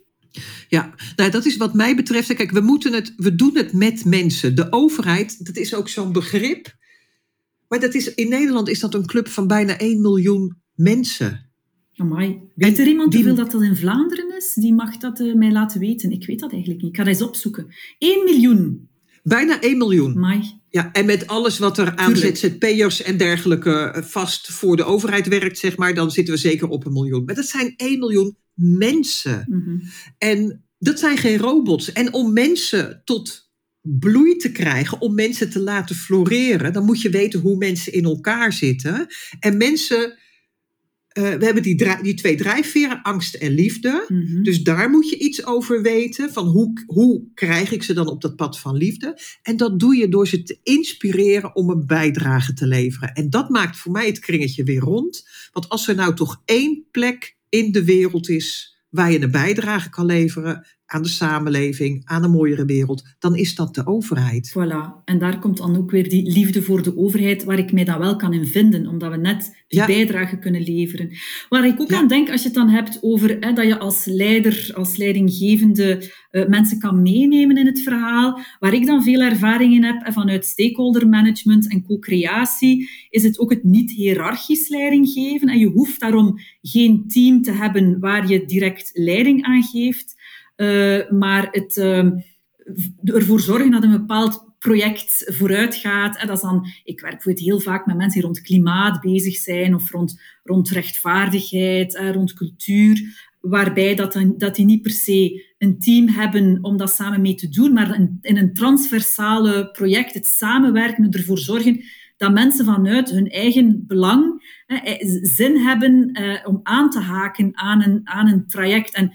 Ja, 0.70 0.94
nou, 1.17 1.31
dat 1.31 1.46
is 1.46 1.56
wat 1.56 1.75
mij 1.75 1.96
betreft. 1.96 2.34
Kijk, 2.34 2.50
we, 2.50 2.61
moeten 2.61 2.93
het, 2.93 3.12
we 3.17 3.34
doen 3.34 3.56
het 3.56 3.72
met 3.72 4.05
mensen. 4.05 4.55
De 4.55 4.72
overheid, 4.72 5.46
dat 5.46 5.56
is 5.56 5.75
ook 5.75 5.88
zo'n 5.88 6.12
begrip. 6.12 6.75
Maar 7.69 7.81
dat 7.81 7.94
is, 7.94 8.14
in 8.14 8.28
Nederland 8.28 8.69
is 8.69 8.81
dat 8.81 8.94
een 8.94 9.06
club 9.06 9.28
van 9.28 9.46
bijna 9.46 9.78
1 9.78 10.00
miljoen 10.00 10.56
mensen. 10.75 11.50
Amai. 11.96 12.38
Weet 12.55 12.78
er 12.78 12.87
iemand 12.87 13.12
die, 13.12 13.25
hoeveel 13.25 13.44
dat, 13.44 13.52
dat 13.52 13.62
in 13.62 13.76
Vlaanderen 13.76 14.37
is? 14.37 14.52
Die 14.55 14.75
mag 14.75 14.96
dat 14.96 15.20
uh, 15.20 15.34
mij 15.34 15.52
laten 15.52 15.81
weten. 15.81 16.11
Ik 16.11 16.26
weet 16.26 16.40
dat 16.40 16.52
eigenlijk 16.52 16.82
niet. 16.82 16.90
Ik 16.90 16.96
ga 16.96 17.05
dat 17.05 17.12
eens 17.12 17.23
opzoeken. 17.23 17.66
1 17.99 18.25
miljoen. 18.25 18.88
Bijna 19.23 19.61
1 19.61 19.78
miljoen. 19.78 20.16
Amai. 20.16 20.61
Ja, 20.69 20.93
en 20.93 21.06
met 21.06 21.26
alles 21.26 21.58
wat 21.58 21.78
er 21.78 21.96
aan 21.96 22.16
ZZP'ers 22.16 23.02
en 23.02 23.16
dergelijke 23.16 23.70
eh, 23.70 24.02
vast 24.02 24.52
voor 24.52 24.76
de 24.76 24.85
overheid 24.85 25.28
werkt, 25.28 25.59
zeg 25.59 25.76
maar, 25.76 25.94
dan 25.94 26.11
zitten 26.11 26.35
we 26.35 26.40
zeker 26.40 26.68
op 26.68 26.87
een 26.87 26.92
miljoen. 26.92 27.25
Maar 27.25 27.35
dat 27.35 27.47
zijn 27.47 27.75
1 27.76 27.99
miljoen 27.99 28.37
mensen. 28.61 29.44
Mhm. 29.49 29.78
En 30.18 30.64
dat 30.82 30.99
zijn 30.99 31.16
geen 31.16 31.38
robots. 31.38 31.92
En 31.92 32.12
om 32.12 32.32
mensen 32.32 33.02
tot 33.04 33.50
bloei 33.80 34.37
te 34.37 34.52
krijgen, 34.52 35.00
om 35.00 35.14
mensen 35.14 35.50
te 35.50 35.60
laten 35.60 35.96
floreren, 35.96 36.72
dan 36.72 36.84
moet 36.84 37.00
je 37.00 37.10
weten 37.10 37.40
hoe 37.40 37.56
mensen 37.56 37.92
in 37.92 38.04
elkaar 38.04 38.52
zitten. 38.52 39.06
En 39.40 39.56
mensen. 39.56 40.18
Uh, 41.18 41.34
we 41.34 41.44
hebben 41.44 41.62
die, 41.62 42.02
die, 42.02 42.14
twee 42.14 42.37
drijfveren, 42.37 43.02
angst 43.02 43.34
en 43.34 43.52
liefde. 43.52 44.04
Mhm. 44.08 44.42
Dus 44.42 44.62
daar 44.62 44.90
moet 44.90 45.10
je 45.10 45.18
iets 45.18 45.46
over 45.46 45.82
weten. 45.82 46.32
Van 46.32 46.46
hoe, 46.46 46.82
hoe 46.87 47.25
krijg 47.34 47.72
ik 47.72 47.82
ze 47.82 47.92
dan 47.92 48.08
op 48.08 48.20
dat 48.20 48.37
pad 48.37 48.60
van 48.60 48.76
liefde? 48.76 49.20
En 49.42 49.56
dat 49.56 49.78
doe 49.78 49.96
je 49.96 50.08
door 50.08 50.28
ze 50.28 50.42
te 50.42 50.58
inspireren 50.62 51.54
om 51.54 51.70
een 51.70 51.87
bijdrage 51.87 52.52
te 52.52 52.66
leveren. 52.66 53.14
En 53.14 53.30
dat 53.30 53.49
maakt 53.49 53.76
voor 53.76 53.92
mij 53.92 54.06
het 54.06 54.18
kringetje 54.18 54.64
weer 54.64 54.80
rond. 54.80 55.28
Want 55.52 55.68
als 55.68 55.88
er 55.88 55.94
nou 55.94 56.14
toch 56.14 56.42
één 56.44 56.87
plek 56.90 57.37
in 57.49 57.72
de 57.72 57.84
wereld 57.84 58.28
is 58.28 58.79
waar 58.90 59.11
je 59.11 59.23
een 59.23 59.30
bijdrage 59.30 59.90
kan 59.90 60.04
leveren 60.06 60.66
aan 60.92 61.02
de 61.02 61.09
samenleving, 61.09 62.02
aan 62.04 62.25
een 62.25 62.30
mooiere 62.30 62.64
wereld, 62.64 63.14
dan 63.18 63.37
is 63.37 63.54
dat 63.54 63.75
de 63.75 63.87
overheid. 63.87 64.50
Voilà. 64.50 65.04
En 65.04 65.18
daar 65.18 65.38
komt 65.38 65.56
dan 65.56 65.76
ook 65.76 65.90
weer 65.90 66.09
die 66.09 66.32
liefde 66.32 66.62
voor 66.62 66.82
de 66.82 66.97
overheid, 66.97 67.44
waar 67.44 67.59
ik 67.59 67.73
mij 67.73 67.85
dan 67.85 67.99
wel 67.99 68.16
kan 68.16 68.32
in 68.32 68.47
vinden, 68.47 68.87
omdat 68.87 69.11
we 69.11 69.16
net 69.16 69.64
die 69.68 69.87
bijdrage 69.87 70.38
kunnen 70.38 70.62
leveren. 70.62 71.11
Waar 71.49 71.66
ik 71.66 71.80
ook 71.80 71.92
aan 71.92 72.09
denk, 72.09 72.30
als 72.30 72.40
je 72.40 72.47
het 72.47 72.56
dan 72.56 72.68
hebt 72.68 72.99
over 73.00 73.37
hè, 73.40 73.52
dat 73.52 73.66
je 73.66 73.78
als 73.78 74.04
leider, 74.04 74.70
als 74.75 74.97
leidinggevende 74.97 76.11
uh, 76.32 76.47
mensen 76.47 76.78
kan 76.78 77.02
meenemen 77.02 77.56
in 77.56 77.66
het 77.66 77.80
verhaal, 77.80 78.40
waar 78.59 78.75
ik 78.75 78.87
dan 78.87 79.02
veel 79.02 79.20
ervaring 79.20 79.75
in 79.75 79.85
heb, 79.85 80.02
en 80.02 80.12
vanuit 80.12 80.44
stakeholder 80.44 81.09
management 81.09 81.70
en 81.70 81.85
co-creatie, 81.85 82.88
is 83.11 83.23
het 83.23 83.38
ook 83.38 83.50
het 83.50 83.64
niet-hierarchisch 83.64 84.68
leiding 84.68 85.09
geven. 85.09 85.49
En 85.49 85.59
je 85.59 85.68
hoeft 85.68 86.00
daarom 86.00 86.38
geen 86.62 87.04
team 87.09 87.42
te 87.42 87.52
hebben 87.52 87.99
waar 88.00 88.28
je 88.28 88.44
direct 88.44 88.90
leiding 88.92 89.42
aan 89.42 89.62
geeft, 89.62 90.18
maar 91.11 91.49
het 91.50 91.76
uh, 91.76 92.11
ervoor 93.05 93.40
zorgen 93.40 93.71
dat 93.71 93.83
een 93.83 93.90
bepaald 93.90 94.49
project 94.59 95.25
vooruit 95.26 95.75
gaat. 95.75 96.17
En 96.19 96.26
dat 96.26 96.37
is 96.37 96.43
dan, 96.43 96.67
ik 96.85 97.00
werk 97.00 97.23
voor 97.23 97.33
het 97.33 97.40
heel 97.40 97.61
vaak 97.61 97.87
met 97.87 97.97
mensen 97.97 98.14
die 98.14 98.23
rond 98.23 98.40
klimaat 98.40 99.00
bezig 99.00 99.35
zijn 99.35 99.75
of 99.75 99.90
rond, 99.90 100.21
rond 100.45 100.69
rechtvaardigheid, 100.69 102.00
rond 102.12 102.33
cultuur. 102.33 103.29
Waarbij 103.40 103.95
dat, 103.95 104.25
dat 104.37 104.55
die 104.55 104.64
niet 104.64 104.83
per 104.83 104.90
se 104.90 105.45
een 105.59 105.79
team 105.79 106.09
hebben 106.09 106.59
om 106.62 106.76
dat 106.76 106.90
samen 106.90 107.21
mee 107.21 107.35
te 107.35 107.49
doen, 107.49 107.73
maar 107.73 108.00
in 108.21 108.37
een 108.37 108.55
transversale 108.55 109.71
project, 109.71 110.14
het 110.14 110.26
samenwerken, 110.26 111.11
ervoor 111.11 111.38
zorgen 111.38 111.85
dat 112.21 112.33
mensen 112.33 112.64
vanuit 112.64 113.11
hun 113.11 113.29
eigen 113.29 113.85
belang 113.87 114.43
eh, 114.67 114.97
zin 115.23 115.57
hebben 115.57 116.12
eh, 116.12 116.49
om 116.49 116.61
aan 116.62 116.90
te 116.90 117.00
haken 117.00 117.50
aan 117.52 117.83
een, 117.83 118.00
aan 118.05 118.29
een 118.29 118.47
traject. 118.47 118.95
En 118.95 119.12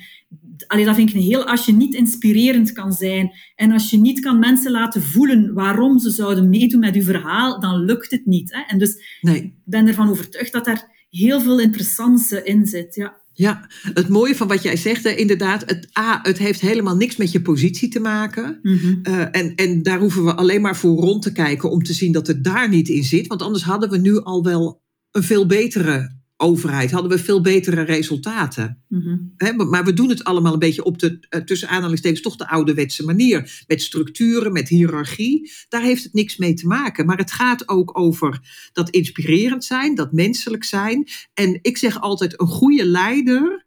allee, 0.67 0.85
dat 0.85 0.95
vind 0.95 1.09
ik 1.09 1.15
een 1.15 1.21
heel... 1.21 1.45
Als 1.45 1.65
je 1.65 1.73
niet 1.73 1.93
inspirerend 1.93 2.71
kan 2.71 2.91
zijn 2.91 3.31
en 3.55 3.71
als 3.71 3.89
je 3.89 3.97
niet 3.97 4.19
kan 4.19 4.39
mensen 4.39 4.71
laten 4.71 5.03
voelen 5.03 5.53
waarom 5.53 5.99
ze 5.99 6.09
zouden 6.09 6.49
meedoen 6.49 6.79
met 6.79 6.95
je 6.95 7.03
verhaal, 7.03 7.59
dan 7.59 7.85
lukt 7.85 8.11
het 8.11 8.25
niet. 8.25 8.53
Hè? 8.53 8.61
En 8.67 8.79
dus 8.79 9.19
nee. 9.21 9.35
ik 9.35 9.53
ben 9.65 9.87
ervan 9.87 10.09
overtuigd 10.09 10.51
dat 10.51 10.65
daar 10.65 11.07
heel 11.09 11.41
veel 11.41 11.59
interessants 11.59 12.31
in 12.31 12.65
zit. 12.65 12.95
Ja. 12.95 13.23
Ja, 13.37 13.69
het 13.93 14.07
mooie 14.07 14.35
van 14.35 14.47
wat 14.47 14.63
jij 14.63 14.77
zegt, 14.77 15.05
inderdaad, 15.05 15.63
het, 15.65 15.97
A, 15.99 16.19
het 16.21 16.37
heeft 16.37 16.61
helemaal 16.61 16.95
niks 16.95 17.15
met 17.15 17.31
je 17.31 17.41
positie 17.41 17.89
te 17.89 17.99
maken. 17.99 18.59
Mm 18.61 19.03
en, 19.31 19.55
en 19.55 19.83
daar 19.83 19.99
hoeven 19.99 20.25
we 20.25 20.35
alleen 20.35 20.61
maar 20.61 20.75
voor 20.75 20.97
rond 20.97 21.21
te 21.21 21.31
kijken 21.31 21.71
om 21.71 21.83
te 21.83 21.93
zien 21.93 22.11
dat 22.11 22.27
het 22.27 22.43
daar 22.43 22.69
niet 22.69 22.89
in 22.89 23.03
zit. 23.03 23.27
Want 23.27 23.41
anders 23.41 23.63
hadden 23.63 23.89
we 23.89 23.97
nu 23.97 24.19
al 24.19 24.43
wel 24.43 24.81
een 25.11 25.23
veel 25.23 25.45
betere 25.45 26.14
overheid 26.37 26.91
hadden 26.91 27.11
we 27.11 27.19
veel 27.19 27.41
betere 27.41 27.81
resultaten. 27.81 28.83
Mhm. 28.87 29.69
maar 29.69 29.85
we 29.85 29.93
doen 29.93 30.09
het 30.09 30.23
allemaal 30.23 30.53
een 30.53 30.59
beetje 30.59 30.83
op 30.83 30.99
de, 30.99 31.27
uh, 31.29 31.41
tussen 31.41 31.69
aanhalingstekens, 31.69 32.21
toch 32.21 32.35
de 32.35 32.49
ouderwetse 32.49 33.03
manier. 33.03 33.63
Met 33.67 33.81
structuren, 33.81 34.51
met 34.51 34.67
hiërarchie. 34.67 35.51
Daar 35.69 35.81
heeft 35.81 36.03
het 36.03 36.13
niks 36.13 36.37
mee 36.37 36.53
te 36.53 36.67
maken. 36.67 37.05
Maar 37.05 37.17
het 37.17 37.31
gaat 37.31 37.69
ook 37.69 37.99
over 37.99 38.39
dat 38.73 38.89
inspirerend 38.89 39.63
zijn, 39.63 39.95
dat 39.95 40.11
menselijk 40.11 40.63
zijn. 40.63 41.07
En 41.33 41.59
ik 41.61 41.77
zeg 41.77 42.01
altijd, 42.01 42.39
een 42.39 42.47
goede 42.47 42.85
leider, 42.85 43.65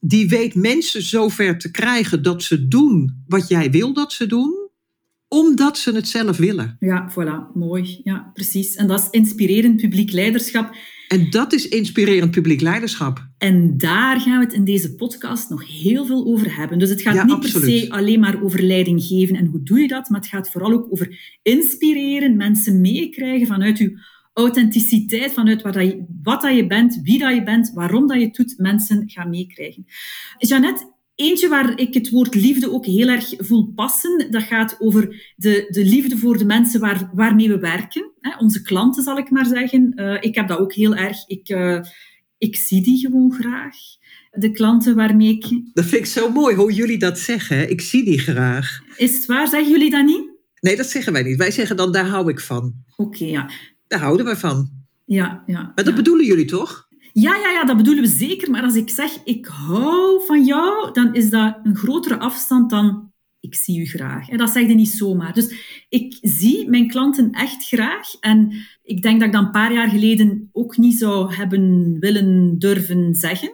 die 0.00 0.28
weet 0.28 0.54
mensen 0.54 1.02
zover 1.02 1.58
te 1.58 1.70
krijgen 1.70 2.22
dat 2.22 2.42
ze 2.42 2.68
doen 2.68 3.24
wat 3.26 3.48
jij 3.48 3.70
wil 3.70 3.92
dat 3.92 4.12
ze 4.12 4.26
doen 4.26 4.64
omdat 5.28 5.78
ze 5.78 5.92
het 5.92 6.08
zelf 6.08 6.36
willen. 6.36 6.76
Ja, 6.80 7.10
voilà, 7.10 7.54
mooi. 7.54 8.00
Ja, 8.04 8.30
precies. 8.34 8.74
En 8.74 8.86
dat 8.86 9.00
is 9.00 9.08
inspirerend 9.10 9.76
publiek 9.76 10.12
leiderschap. 10.12 10.74
En 11.08 11.30
dat 11.30 11.52
is 11.52 11.68
inspirerend 11.68 12.30
publiek 12.30 12.60
leiderschap. 12.60 13.26
En 13.38 13.78
daar 13.78 14.20
gaan 14.20 14.38
we 14.38 14.44
het 14.44 14.54
in 14.54 14.64
deze 14.64 14.94
podcast 14.94 15.50
nog 15.50 15.80
heel 15.80 16.06
veel 16.06 16.26
over 16.26 16.56
hebben. 16.56 16.78
Dus 16.78 16.90
het 16.90 17.02
gaat 17.02 17.26
niet 17.26 17.40
per 17.40 17.48
se 17.48 17.86
alleen 17.88 18.20
maar 18.20 18.42
over 18.42 18.62
leiding 18.62 19.02
geven 19.02 19.36
en 19.36 19.46
hoe 19.46 19.62
doe 19.62 19.80
je 19.80 19.88
dat, 19.88 20.08
maar 20.08 20.20
het 20.20 20.28
gaat 20.28 20.50
vooral 20.50 20.72
ook 20.72 20.86
over 20.90 21.38
inspireren, 21.42 22.36
mensen 22.36 22.80
meekrijgen 22.80 23.46
vanuit 23.46 23.78
uw 23.78 23.98
authenticiteit, 24.32 25.32
vanuit 25.32 25.62
wat, 25.62 25.72
dat 25.72 25.84
je, 25.84 26.04
wat 26.22 26.42
dat 26.42 26.56
je 26.56 26.66
bent, 26.66 27.00
wie 27.02 27.18
dat 27.18 27.34
je 27.34 27.42
bent, 27.42 27.70
waarom 27.74 28.06
dat 28.06 28.18
je 28.18 28.24
het 28.24 28.34
doet, 28.34 28.54
mensen 28.58 29.02
gaan 29.10 29.30
meekrijgen. 29.30 29.86
Jeannette, 30.38 30.94
Eentje 31.16 31.48
waar 31.48 31.78
ik 31.78 31.94
het 31.94 32.10
woord 32.10 32.34
liefde 32.34 32.72
ook 32.72 32.86
heel 32.86 33.08
erg 33.08 33.34
voel 33.36 33.72
passen, 33.74 34.30
dat 34.30 34.42
gaat 34.42 34.76
over 34.78 35.32
de, 35.36 35.66
de 35.68 35.84
liefde 35.84 36.16
voor 36.16 36.38
de 36.38 36.44
mensen 36.44 36.80
waar, 36.80 37.10
waarmee 37.12 37.48
we 37.48 37.58
werken. 37.58 38.12
Hè, 38.20 38.38
onze 38.38 38.62
klanten, 38.62 39.02
zal 39.02 39.18
ik 39.18 39.30
maar 39.30 39.46
zeggen. 39.46 39.92
Uh, 39.96 40.16
ik 40.20 40.34
heb 40.34 40.48
dat 40.48 40.58
ook 40.58 40.72
heel 40.72 40.94
erg. 40.94 41.26
Ik, 41.26 41.48
uh, 41.48 41.80
ik 42.38 42.56
zie 42.56 42.82
die 42.82 42.98
gewoon 42.98 43.32
graag. 43.32 43.76
De 44.30 44.50
klanten 44.50 44.94
waarmee 44.96 45.28
ik... 45.28 45.60
Dat 45.72 45.84
vind 45.84 46.00
ik 46.00 46.06
zo 46.06 46.30
mooi 46.30 46.56
hoe 46.56 46.72
jullie 46.72 46.98
dat 46.98 47.18
zeggen. 47.18 47.70
Ik 47.70 47.80
zie 47.80 48.04
die 48.04 48.18
graag. 48.18 48.82
Is 48.96 49.14
het 49.14 49.26
waar? 49.26 49.48
Zeggen 49.48 49.70
jullie 49.70 49.90
dat 49.90 50.04
niet? 50.04 50.30
Nee, 50.60 50.76
dat 50.76 50.86
zeggen 50.86 51.12
wij 51.12 51.22
niet. 51.22 51.36
Wij 51.36 51.50
zeggen 51.50 51.76
dan, 51.76 51.92
daar 51.92 52.06
hou 52.06 52.30
ik 52.30 52.40
van. 52.40 52.74
Oké, 52.96 53.24
ja. 53.24 53.50
Daar 53.86 54.00
houden 54.00 54.26
we 54.26 54.36
van. 54.36 54.70
Ja, 55.04 55.42
ja. 55.46 55.72
Maar 55.74 55.84
dat 55.84 55.94
bedoelen 55.94 56.26
jullie 56.26 56.44
toch? 56.44 56.85
Ja, 57.18 57.36
ja, 57.36 57.50
ja, 57.50 57.64
dat 57.64 57.76
bedoelen 57.76 58.02
we 58.02 58.10
zeker. 58.10 58.50
Maar 58.50 58.62
als 58.62 58.74
ik 58.74 58.90
zeg, 58.90 59.10
ik 59.24 59.46
hou 59.46 60.24
van 60.26 60.44
jou, 60.44 60.92
dan 60.92 61.14
is 61.14 61.30
dat 61.30 61.58
een 61.62 61.76
grotere 61.76 62.18
afstand 62.18 62.70
dan 62.70 63.12
ik 63.40 63.54
zie 63.54 63.80
u 63.80 63.86
graag. 63.86 64.28
En 64.28 64.38
dat 64.38 64.50
zeg 64.50 64.66
je 64.68 64.74
niet 64.74 64.88
zomaar. 64.88 65.32
Dus 65.32 65.54
ik 65.88 66.18
zie 66.20 66.68
mijn 66.68 66.88
klanten 66.88 67.30
echt 67.30 67.66
graag. 67.66 68.14
En 68.20 68.52
ik 68.82 69.02
denk 69.02 69.18
dat 69.18 69.28
ik 69.28 69.34
dat 69.34 69.44
een 69.44 69.50
paar 69.50 69.72
jaar 69.72 69.88
geleden 69.88 70.48
ook 70.52 70.76
niet 70.76 70.98
zou 70.98 71.34
hebben 71.34 71.96
willen 72.00 72.58
durven 72.58 73.14
zeggen. 73.14 73.52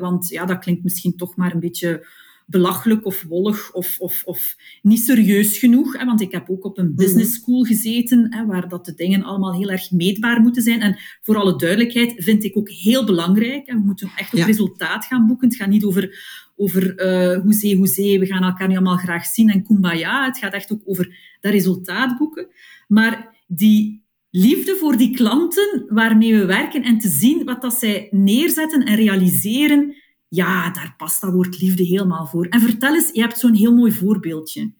Want 0.00 0.28
ja, 0.28 0.44
dat 0.44 0.58
klinkt 0.58 0.82
misschien 0.82 1.16
toch 1.16 1.36
maar 1.36 1.54
een 1.54 1.60
beetje 1.60 2.06
belachelijk 2.46 3.06
of 3.06 3.22
wollig 3.22 3.72
of, 3.72 3.96
of, 3.98 4.22
of 4.24 4.56
niet 4.82 5.00
serieus 5.00 5.58
genoeg. 5.58 5.98
Hè, 5.98 6.04
want 6.04 6.20
ik 6.20 6.32
heb 6.32 6.50
ook 6.50 6.64
op 6.64 6.78
een 6.78 6.94
business 6.94 7.30
mhm. 7.30 7.40
school 7.40 7.62
gezeten, 7.62 8.34
hè, 8.34 8.46
waar 8.46 8.68
dat 8.68 8.84
de 8.84 8.94
dingen 8.94 9.22
allemaal 9.22 9.54
heel 9.54 9.70
erg 9.70 9.90
meetbaar 9.90 10.40
moeten 10.40 10.62
zijn. 10.62 10.80
En 10.80 10.98
voor 11.22 11.36
alle 11.36 11.56
duidelijkheid 11.56 12.14
vind 12.16 12.44
ik 12.44 12.56
ook 12.56 12.70
heel 12.70 13.04
belangrijk. 13.04 13.66
En 13.66 13.76
we 13.76 13.84
moeten 13.84 14.10
echt 14.16 14.34
op 14.34 14.40
resultaat 14.40 15.04
gaan 15.04 15.26
boeken. 15.26 15.48
Het 15.48 15.56
gaat 15.56 15.68
niet 15.68 15.84
over, 15.84 16.18
over 16.56 17.06
uh, 17.06 17.42
hoezee, 17.42 17.76
hoezee, 17.76 18.18
we 18.18 18.26
gaan 18.26 18.42
elkaar 18.42 18.68
nu 18.68 18.74
allemaal 18.74 18.96
graag 18.96 19.24
zien 19.26 19.50
en 19.50 19.62
kumbaya. 19.62 20.24
Het 20.24 20.38
gaat 20.38 20.52
echt 20.52 20.72
ook 20.72 20.82
over 20.84 21.36
dat 21.40 21.52
resultaat 21.52 22.18
boeken. 22.18 22.48
Maar 22.88 23.42
die 23.46 24.04
liefde 24.30 24.76
voor 24.76 24.96
die 24.96 25.16
klanten 25.16 25.84
waarmee 25.88 26.34
we 26.34 26.44
werken 26.44 26.82
en 26.82 26.98
te 26.98 27.08
zien 27.08 27.44
wat 27.44 27.62
dat 27.62 27.74
zij 27.74 28.08
neerzetten 28.10 28.84
en 28.84 28.96
realiseren 28.96 29.94
ja, 30.34 30.70
daar 30.70 30.94
past 30.96 31.20
dat 31.20 31.32
woord 31.32 31.60
liefde 31.60 31.84
helemaal 31.84 32.26
voor. 32.26 32.46
En 32.46 32.60
vertel 32.60 32.94
eens, 32.94 33.10
je 33.12 33.20
hebt 33.20 33.38
zo'n 33.38 33.54
heel 33.54 33.74
mooi 33.74 33.92
voorbeeldje. 33.92 34.72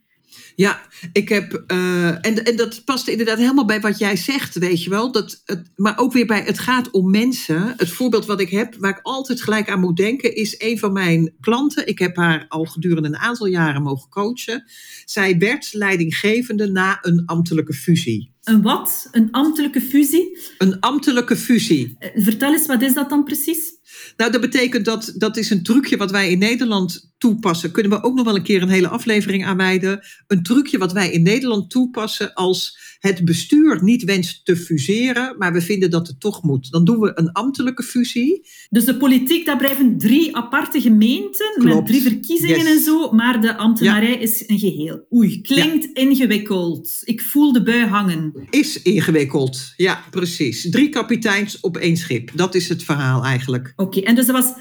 Ja, 0.57 0.81
ik 1.13 1.29
heb. 1.29 1.65
Uh, 1.67 2.09
en, 2.09 2.45
en 2.45 2.57
dat 2.57 2.85
past 2.85 3.09
inderdaad 3.09 3.39
helemaal 3.39 3.65
bij 3.65 3.81
wat 3.81 3.99
jij 3.99 4.17
zegt, 4.17 4.59
weet 4.59 4.83
je 4.85 4.91
wel. 4.91 5.13
Dat 5.13 5.43
het, 5.45 5.71
maar 5.77 5.99
ook 5.99 6.13
weer 6.13 6.27
bij 6.27 6.43
het 6.43 6.59
gaat 6.59 6.91
om 6.91 7.11
mensen. 7.11 7.75
Het 7.77 7.91
voorbeeld 7.91 8.27
wat 8.27 8.41
ik 8.41 8.51
heb, 8.51 8.75
waar 8.79 8.91
ik 8.91 9.01
altijd 9.03 9.43
gelijk 9.43 9.69
aan 9.69 9.81
moet 9.81 9.97
denken, 9.97 10.35
is 10.35 10.55
een 10.59 10.79
van 10.79 10.93
mijn 10.93 11.35
klanten. 11.41 11.87
Ik 11.87 11.99
heb 11.99 12.17
haar 12.17 12.45
al 12.49 12.65
gedurende 12.65 13.09
een 13.09 13.17
aantal 13.17 13.47
jaren 13.47 13.83
mogen 13.83 14.11
coachen. 14.11 14.65
Zij 15.05 15.39
werd 15.39 15.73
leidinggevende 15.73 16.71
na 16.71 16.99
een 17.03 17.23
ambtelijke 17.27 17.73
fusie. 17.73 18.34
Een 18.45 18.63
wat? 18.63 19.09
Een 19.11 19.29
ambtelijke 19.31 19.81
fusie? 19.81 20.39
Een 20.59 20.81
ambtelijke 20.81 21.37
fusie. 21.37 21.97
Eh, 21.99 22.11
vertel 22.15 22.53
eens, 22.53 22.67
wat 22.67 22.83
is 22.83 22.95
dat 22.95 23.09
dan 23.09 23.25
precies? 23.25 23.73
Nou, 24.17 24.31
dat 24.31 24.41
betekent 24.41 24.85
dat 24.85 25.15
dat 25.17 25.37
is 25.37 25.51
een 25.51 25.63
trucje 25.63 25.97
wat 25.97 26.11
wij 26.11 26.31
in 26.31 26.39
Nederland 26.39 27.14
toepassen. 27.25 27.71
Kunnen 27.71 27.93
we 27.93 28.03
ook 28.03 28.15
nog 28.15 28.25
wel 28.25 28.37
een 28.37 28.43
keer 28.43 28.63
een 28.63 28.69
hele 28.69 28.89
aflevering 28.89 29.45
aan 29.45 29.57
wijden. 29.57 30.01
Een 30.27 30.43
trucje 30.43 30.79
wat 30.79 30.93
wij 30.93 31.11
in 31.11 31.23
Nederland 31.23 31.71
toepassen 31.71 32.35
als 32.35 32.79
het 32.99 33.25
bestuur 33.25 33.83
niet 33.83 34.05
wenst 34.05 34.45
te 34.45 34.57
fuseren, 34.57 35.35
maar 35.39 35.53
we 35.53 35.61
vinden 35.61 35.91
dat 35.91 36.07
het 36.07 36.21
toch 36.21 36.43
moet. 36.43 36.71
Dan 36.71 36.85
doen 36.85 37.01
we 37.01 37.13
een 37.15 37.33
ambtelijke 37.33 37.83
fusie. 37.83 38.47
Dus 38.71 38.85
de 38.85 38.97
politiek, 38.97 39.47
dat 39.47 39.59
blijven 39.59 39.99
drie 39.99 40.37
aparte 40.37 40.81
gemeenten 40.81 41.63
met 41.63 41.87
drie 41.87 42.03
verkiezingen 42.03 42.67
en 42.67 42.81
zo, 42.81 43.11
maar 43.13 43.41
de 43.41 43.57
ambtenarij 43.57 44.15
is 44.15 44.45
een 44.47 44.59
geheel. 44.59 45.07
Oei, 45.13 45.41
klinkt 45.41 45.85
ingewikkeld. 45.93 47.01
Ik 47.05 47.21
voel 47.21 47.53
de 47.53 47.63
bui 47.63 47.85
hangen. 47.85 48.33
Is 48.51 48.83
ingewikkeld, 48.83 49.73
ja, 49.77 50.05
precies. 50.11 50.71
Drie 50.71 50.89
kapiteins 50.89 51.61
op 51.61 51.77
één 51.77 51.97
schip. 51.97 52.31
Dat 52.35 52.55
is 52.55 52.69
het 52.69 52.83
verhaal 52.83 53.25
eigenlijk. 53.25 53.73
Oké, 53.77 54.01
en 54.01 54.15
dus 54.15 54.27
dat 54.27 54.37
was 54.37 54.53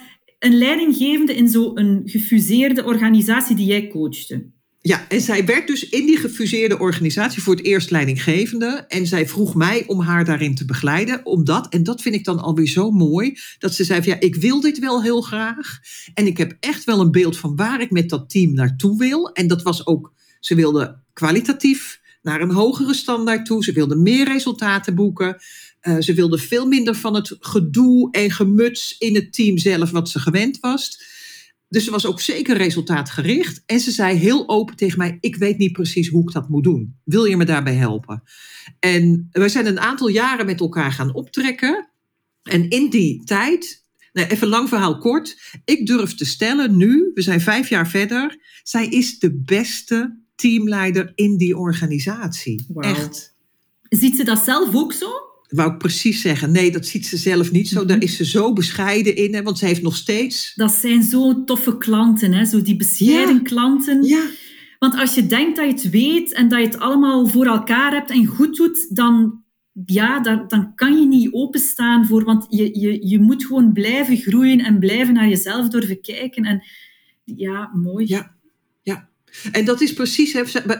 een 0.43 0.57
leidinggevende 0.57 1.35
in 1.35 1.50
zo'n 1.50 2.01
gefuseerde 2.05 2.83
organisatie 2.83 3.55
die 3.55 3.65
jij 3.65 3.88
coachte. 3.88 4.51
Ja, 4.81 5.07
en 5.09 5.21
zij 5.21 5.45
werd 5.45 5.67
dus 5.67 5.89
in 5.89 6.05
die 6.05 6.17
gefuseerde 6.17 6.79
organisatie 6.79 7.41
voor 7.41 7.55
het 7.55 7.65
eerst 7.65 7.91
leidinggevende. 7.91 8.85
En 8.88 9.07
zij 9.07 9.27
vroeg 9.27 9.55
mij 9.55 9.83
om 9.88 10.00
haar 10.00 10.25
daarin 10.25 10.55
te 10.55 10.65
begeleiden. 10.65 11.25
Omdat, 11.25 11.69
en 11.69 11.83
dat 11.83 12.01
vind 12.01 12.15
ik 12.15 12.25
dan 12.25 12.39
alweer 12.39 12.67
zo 12.67 12.91
mooi, 12.91 13.38
dat 13.59 13.73
ze 13.73 13.83
zei 13.83 14.01
ja, 14.03 14.19
ik 14.19 14.35
wil 14.35 14.62
dit 14.62 14.79
wel 14.79 15.03
heel 15.03 15.21
graag. 15.21 15.79
En 16.13 16.27
ik 16.27 16.38
heb 16.38 16.57
echt 16.59 16.83
wel 16.83 17.00
een 17.00 17.12
beeld 17.12 17.38
van 17.38 17.55
waar 17.55 17.81
ik 17.81 17.91
met 17.91 18.09
dat 18.09 18.29
team 18.29 18.53
naartoe 18.53 18.97
wil. 18.97 19.31
En 19.31 19.47
dat 19.47 19.62
was 19.62 19.85
ook, 19.85 20.13
ze 20.39 20.55
wilde 20.55 21.00
kwalitatief 21.13 22.01
naar 22.21 22.41
een 22.41 22.51
hogere 22.51 22.93
standaard 22.93 23.45
toe. 23.45 23.63
Ze 23.63 23.71
wilde 23.71 23.95
meer 23.95 24.27
resultaten 24.27 24.95
boeken. 24.95 25.38
Uh, 25.87 25.97
ze 25.99 26.13
wilde 26.13 26.37
veel 26.37 26.65
minder 26.65 26.95
van 26.95 27.15
het 27.15 27.35
gedoe 27.39 28.11
en 28.11 28.31
gemuts 28.31 28.95
in 28.97 29.15
het 29.15 29.33
team 29.33 29.57
zelf 29.57 29.91
wat 29.91 30.09
ze 30.09 30.19
gewend 30.19 30.59
was. 30.59 31.11
Dus 31.73 31.83
ze 31.83 31.91
was 31.91 32.05
ook 32.05 32.21
zeker 32.21 32.57
resultaatgericht. 32.57 33.63
En 33.65 33.79
ze 33.79 33.91
zei 33.91 34.17
heel 34.17 34.49
open 34.49 34.75
tegen 34.75 34.97
mij: 34.97 35.17
Ik 35.19 35.35
weet 35.35 35.57
niet 35.57 35.71
precies 35.71 36.09
hoe 36.09 36.21
ik 36.21 36.33
dat 36.33 36.49
moet 36.49 36.63
doen. 36.63 36.95
Wil 37.03 37.25
je 37.25 37.37
me 37.37 37.45
daarbij 37.45 37.75
helpen? 37.75 38.23
En 38.79 39.29
we 39.31 39.49
zijn 39.49 39.65
een 39.65 39.79
aantal 39.79 40.07
jaren 40.07 40.45
met 40.45 40.59
elkaar 40.59 40.91
gaan 40.91 41.13
optrekken. 41.13 41.89
En 42.43 42.69
in 42.69 42.89
die 42.89 43.23
tijd, 43.23 43.85
nou 44.13 44.27
even 44.27 44.47
lang 44.47 44.69
verhaal 44.69 44.97
kort. 44.97 45.37
Ik 45.65 45.87
durf 45.87 46.15
te 46.15 46.25
stellen 46.25 46.77
nu, 46.77 47.11
we 47.13 47.21
zijn 47.21 47.41
vijf 47.41 47.69
jaar 47.69 47.87
verder. 47.87 48.37
Zij 48.63 48.87
is 48.87 49.19
de 49.19 49.41
beste 49.41 50.19
teamleider 50.35 51.11
in 51.15 51.37
die 51.37 51.57
organisatie. 51.57 52.65
Echt. 52.75 53.35
Ziet 53.89 54.15
ze 54.15 54.23
dat 54.23 54.43
zelf 54.43 54.75
ook 54.75 54.93
zo? 54.93 55.11
Wou 55.53 55.72
ik 55.72 55.77
precies 55.77 56.22
zeggen. 56.22 56.51
Nee, 56.51 56.72
dat 56.72 56.86
ziet 56.86 57.05
ze 57.05 57.17
zelf 57.17 57.51
niet 57.51 57.67
zo. 57.67 57.86
Daar 57.86 57.98
mhm. 57.98 58.05
is 58.05 58.15
ze 58.15 58.25
zo 58.25 58.53
bescheiden 58.53 59.15
in, 59.15 59.33
hè, 59.33 59.43
want 59.43 59.57
ze 59.57 59.65
heeft 59.65 59.81
nog 59.81 59.95
steeds. 59.95 60.53
Dat 60.55 60.72
zijn 60.72 61.03
zo 61.03 61.43
toffe 61.43 61.77
klanten, 61.77 62.33
hè? 62.33 62.45
zo 62.45 62.62
die 62.62 62.75
bescheiden 62.75 63.43
klanten. 63.43 64.03
Ja. 64.03 64.24
Want 64.79 64.95
als 64.95 65.15
je 65.15 65.27
denkt 65.27 65.55
dat 65.55 65.65
je 65.65 65.72
het 65.72 65.89
weet 65.89 66.33
en 66.33 66.48
dat 66.48 66.60
je 66.60 66.65
het 66.65 66.79
allemaal 66.79 67.27
voor 67.27 67.45
elkaar 67.45 67.91
hebt 67.91 68.10
en 68.10 68.25
goed 68.25 68.55
doet, 68.55 68.95
dan, 68.95 69.43
ja, 69.86 70.19
dan, 70.19 70.43
dan 70.48 70.75
kan 70.75 71.00
je 71.00 71.07
niet 71.07 71.33
openstaan 71.33 72.05
voor, 72.05 72.24
want 72.24 72.45
je, 72.50 72.79
je, 72.79 73.07
je 73.07 73.19
moet 73.19 73.45
gewoon 73.45 73.74
blijven 73.74 74.17
groeien 74.17 74.60
en 74.60 74.79
blijven 74.79 75.13
naar 75.13 75.27
jezelf 75.27 75.67
durven 75.67 76.01
kijken. 76.01 76.43
En 76.43 76.63
ja, 77.24 77.72
mooi. 77.74 78.05
Ja. 78.07 78.36
En 79.51 79.65
dat 79.65 79.81
is 79.81 79.93
precies, 79.93 80.31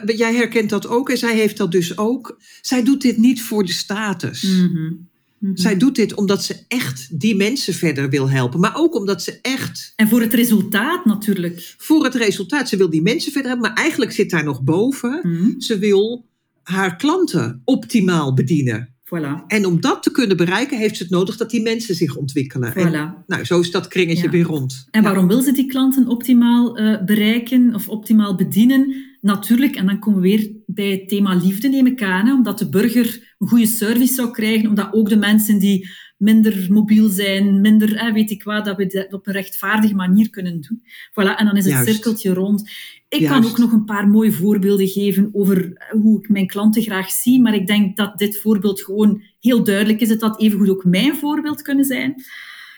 jij 0.06 0.34
herkent 0.34 0.70
dat 0.70 0.86
ook 0.86 1.10
en 1.10 1.18
zij 1.18 1.34
heeft 1.34 1.56
dat 1.56 1.72
dus 1.72 1.98
ook. 1.98 2.38
Zij 2.60 2.82
doet 2.82 3.02
dit 3.02 3.16
niet 3.16 3.42
voor 3.42 3.64
de 3.64 3.72
status. 3.72 4.42
Mm 4.42 5.12
Mhm. 5.44 5.56
Zij 5.56 5.76
doet 5.76 5.94
dit 5.94 6.14
omdat 6.14 6.44
ze 6.44 6.56
echt 6.68 7.20
die 7.20 7.36
mensen 7.36 7.74
verder 7.74 8.10
wil 8.10 8.30
helpen. 8.30 8.60
Maar 8.60 8.76
ook 8.76 8.94
omdat 8.94 9.22
ze 9.22 9.38
echt. 9.42 9.92
En 9.96 10.08
voor 10.08 10.20
het 10.20 10.34
resultaat 10.34 11.04
natuurlijk. 11.04 11.74
Voor 11.78 12.04
het 12.04 12.14
resultaat. 12.14 12.68
Ze 12.68 12.76
wil 12.76 12.90
die 12.90 13.02
mensen 13.02 13.32
verder 13.32 13.50
hebben. 13.50 13.70
Maar 13.70 13.78
eigenlijk 13.78 14.12
zit 14.12 14.30
daar 14.30 14.44
nog 14.44 14.62
boven. 14.62 15.20
Mhm. 15.22 15.60
Ze 15.60 15.78
wil 15.78 16.26
haar 16.62 16.96
klanten 16.96 17.62
optimaal 17.64 18.34
bedienen. 18.34 18.93
Voilà. 19.04 19.46
En 19.46 19.66
om 19.66 19.80
dat 19.80 20.02
te 20.02 20.10
kunnen 20.10 20.36
bereiken, 20.36 20.78
heeft 20.78 20.96
ze 20.96 21.02
het 21.02 21.12
nodig 21.12 21.36
dat 21.36 21.50
die 21.50 21.62
mensen 21.62 21.94
zich 21.94 22.16
ontwikkelen. 22.16 22.72
Voilà. 22.72 22.74
En, 22.74 23.24
nou, 23.26 23.44
zo 23.44 23.60
is 23.60 23.70
dat 23.70 23.88
kringetje 23.88 24.30
weer 24.30 24.44
rond. 24.44 24.86
En 24.90 25.02
waarom 25.02 25.28
wil 25.28 25.40
ze 25.40 25.52
die 25.52 25.66
klanten 25.66 26.08
optimaal 26.08 26.80
uh, 26.80 27.04
bereiken 27.04 27.74
of 27.74 27.88
optimaal 27.88 28.34
bedienen? 28.34 28.94
Natuurlijk, 29.20 29.76
en 29.76 29.86
dan 29.86 29.98
komen 29.98 30.20
we 30.20 30.28
weer 30.28 30.50
bij 30.66 30.90
het 30.90 31.08
thema 31.08 31.34
liefde, 31.34 31.68
neem 31.68 31.86
ik 31.86 32.02
aan. 32.02 32.26
Hè, 32.26 32.32
omdat 32.32 32.58
de 32.58 32.68
burger 32.68 33.34
een 33.38 33.48
goede 33.48 33.66
service 33.66 34.14
zou 34.14 34.30
krijgen, 34.30 34.68
omdat 34.68 34.92
ook 34.92 35.08
de 35.08 35.16
mensen 35.16 35.58
die 35.58 35.88
minder 36.16 36.66
mobiel 36.68 37.08
zijn, 37.08 37.60
minder 37.60 38.12
weet 38.12 38.30
ik 38.30 38.42
wat, 38.42 38.64
dat 38.64 38.76
we 38.76 38.86
dat 38.86 39.12
op 39.12 39.26
een 39.26 39.32
rechtvaardige 39.32 39.94
manier 39.94 40.30
kunnen 40.30 40.60
doen. 40.60 40.82
Voilà, 41.10 41.36
en 41.36 41.46
dan 41.46 41.56
is 41.56 41.64
het 41.64 41.88
cirkeltje 41.88 42.32
rond. 42.32 42.70
Ik 43.14 43.26
kan 43.26 43.44
ook 43.44 43.58
nog 43.58 43.72
een 43.72 43.84
paar 43.84 44.08
mooie 44.08 44.32
voorbeelden 44.32 44.88
geven 44.88 45.30
over 45.32 45.86
hoe 45.90 46.18
ik 46.18 46.28
mijn 46.28 46.46
klanten 46.46 46.82
graag 46.82 47.10
zie, 47.10 47.40
maar 47.40 47.54
ik 47.54 47.66
denk 47.66 47.96
dat 47.96 48.18
dit 48.18 48.40
voorbeeld 48.40 48.82
gewoon 48.82 49.22
heel 49.40 49.64
duidelijk 49.64 50.00
is. 50.00 50.08
Het 50.08 50.20
had 50.20 50.40
evengoed 50.40 50.70
ook 50.70 50.84
mijn 50.84 51.16
voorbeeld 51.16 51.62
kunnen 51.62 51.84
zijn. 51.84 52.22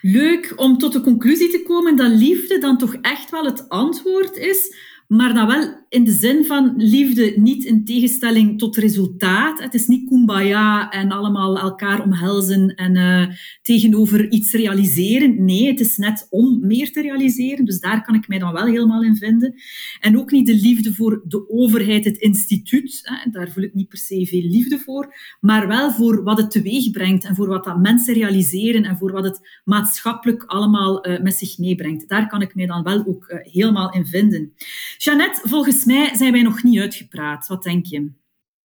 Leuk 0.00 0.52
om 0.56 0.78
tot 0.78 0.92
de 0.92 1.00
conclusie 1.00 1.50
te 1.50 1.62
komen 1.62 1.96
dat 1.96 2.12
liefde 2.12 2.58
dan 2.58 2.78
toch 2.78 2.94
echt 3.00 3.30
wel 3.30 3.44
het 3.44 3.68
antwoord 3.68 4.36
is 4.36 4.74
maar 5.06 5.34
dan 5.34 5.46
wel 5.46 5.85
in 5.88 6.04
de 6.04 6.12
zin 6.12 6.44
van 6.44 6.74
liefde, 6.76 7.32
niet 7.36 7.64
in 7.64 7.84
tegenstelling 7.84 8.58
tot 8.58 8.76
resultaat. 8.76 9.62
Het 9.62 9.74
is 9.74 9.86
niet 9.86 10.08
kumbaya 10.08 10.90
en 10.90 11.10
allemaal 11.10 11.58
elkaar 11.58 12.02
omhelzen 12.02 12.74
en 12.74 12.94
uh, 12.94 13.26
tegenover 13.62 14.30
iets 14.30 14.52
realiseren. 14.52 15.44
Nee, 15.44 15.66
het 15.66 15.80
is 15.80 15.96
net 15.96 16.26
om 16.30 16.66
meer 16.66 16.92
te 16.92 17.00
realiseren. 17.00 17.64
Dus 17.64 17.80
daar 17.80 18.04
kan 18.04 18.14
ik 18.14 18.28
mij 18.28 18.38
dan 18.38 18.52
wel 18.52 18.66
helemaal 18.66 19.02
in 19.02 19.16
vinden. 19.16 19.54
En 20.00 20.18
ook 20.18 20.30
niet 20.30 20.46
de 20.46 20.54
liefde 20.54 20.94
voor 20.94 21.22
de 21.24 21.50
overheid, 21.50 22.04
het 22.04 22.16
instituut. 22.16 23.00
Hè. 23.02 23.30
Daar 23.30 23.50
voel 23.50 23.64
ik 23.64 23.74
niet 23.74 23.88
per 23.88 23.98
se 23.98 24.26
veel 24.26 24.48
liefde 24.48 24.78
voor. 24.78 25.14
Maar 25.40 25.68
wel 25.68 25.92
voor 25.92 26.22
wat 26.22 26.38
het 26.38 26.50
teweeg 26.50 26.90
brengt 26.90 27.24
en 27.24 27.34
voor 27.34 27.48
wat 27.48 27.64
dat 27.64 27.80
mensen 27.80 28.14
realiseren 28.14 28.84
en 28.84 28.96
voor 28.96 29.12
wat 29.12 29.24
het 29.24 29.60
maatschappelijk 29.64 30.42
allemaal 30.42 31.08
uh, 31.08 31.20
met 31.20 31.34
zich 31.34 31.58
meebrengt. 31.58 32.08
Daar 32.08 32.28
kan 32.28 32.42
ik 32.42 32.54
mij 32.54 32.66
dan 32.66 32.82
wel 32.82 33.06
ook 33.06 33.28
uh, 33.28 33.38
helemaal 33.42 33.92
in 33.92 34.06
vinden. 34.06 34.52
Jeannette, 34.96 35.48
volgens 35.48 35.84
mij 35.86 36.14
zijn 36.14 36.32
wij 36.32 36.42
nog 36.42 36.62
niet 36.62 36.80
uitgepraat. 36.80 37.46
Wat 37.46 37.62
denk 37.62 37.86
je? 37.86 38.10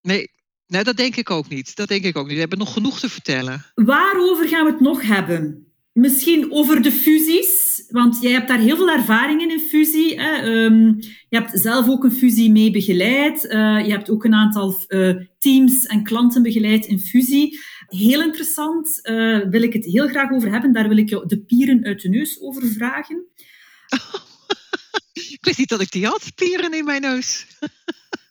Nee, 0.01 0.27
nee, 0.67 0.83
dat 0.83 0.97
denk 0.97 1.15
ik 1.15 1.29
ook 1.29 1.49
niet. 1.49 1.75
Dat 1.75 1.87
denk 1.87 2.03
ik 2.03 2.17
ook 2.17 2.25
niet. 2.25 2.33
We 2.33 2.39
hebben 2.39 2.57
nog 2.57 2.73
genoeg 2.73 2.99
te 2.99 3.09
vertellen. 3.09 3.65
Waarover 3.75 4.47
gaan 4.47 4.65
we 4.65 4.71
het 4.71 4.79
nog 4.79 5.01
hebben? 5.01 5.71
Misschien 5.93 6.51
over 6.51 6.81
de 6.81 6.91
fusies, 6.91 7.85
want 7.89 8.21
jij 8.21 8.31
hebt 8.31 8.47
daar 8.47 8.59
heel 8.59 8.75
veel 8.75 8.89
ervaring 8.89 9.41
in, 9.41 9.51
in 9.51 9.59
fusie. 9.59 10.19
Hè? 10.21 10.35
Ehm, 10.35 10.85
je 11.29 11.37
hebt 11.37 11.59
zelf 11.59 11.89
ook 11.89 12.03
een 12.03 12.11
fusie 12.11 12.51
mee 12.51 12.71
begeleid. 12.71 13.43
Uh, 13.43 13.85
je 13.85 13.91
hebt 13.91 14.09
ook 14.09 14.23
een 14.23 14.33
aantal 14.33 14.75
uh, 14.87 15.15
teams 15.39 15.85
en 15.85 16.03
klanten 16.03 16.43
begeleid 16.43 16.85
in 16.85 16.99
fusie. 16.99 17.59
Heel 17.87 18.21
interessant, 18.21 18.99
uh, 19.03 19.39
wil 19.49 19.61
ik 19.61 19.73
het 19.73 19.85
heel 19.85 20.07
graag 20.07 20.31
over 20.31 20.51
hebben. 20.51 20.73
Daar 20.73 20.87
wil 20.87 20.97
ik 20.97 21.09
jou 21.09 21.27
de 21.27 21.39
pieren 21.39 21.83
uit 21.83 22.01
de 22.01 22.09
neus 22.09 22.41
over 22.41 22.67
vragen. 22.67 23.25
Ik 25.13 25.37
wist 25.41 25.57
niet 25.57 25.69
dat 25.69 25.81
ik 25.81 25.91
die 25.91 26.05
had, 26.05 26.21
spieren 26.21 26.73
in 26.73 26.85
mijn 26.85 27.01
neus. 27.01 27.45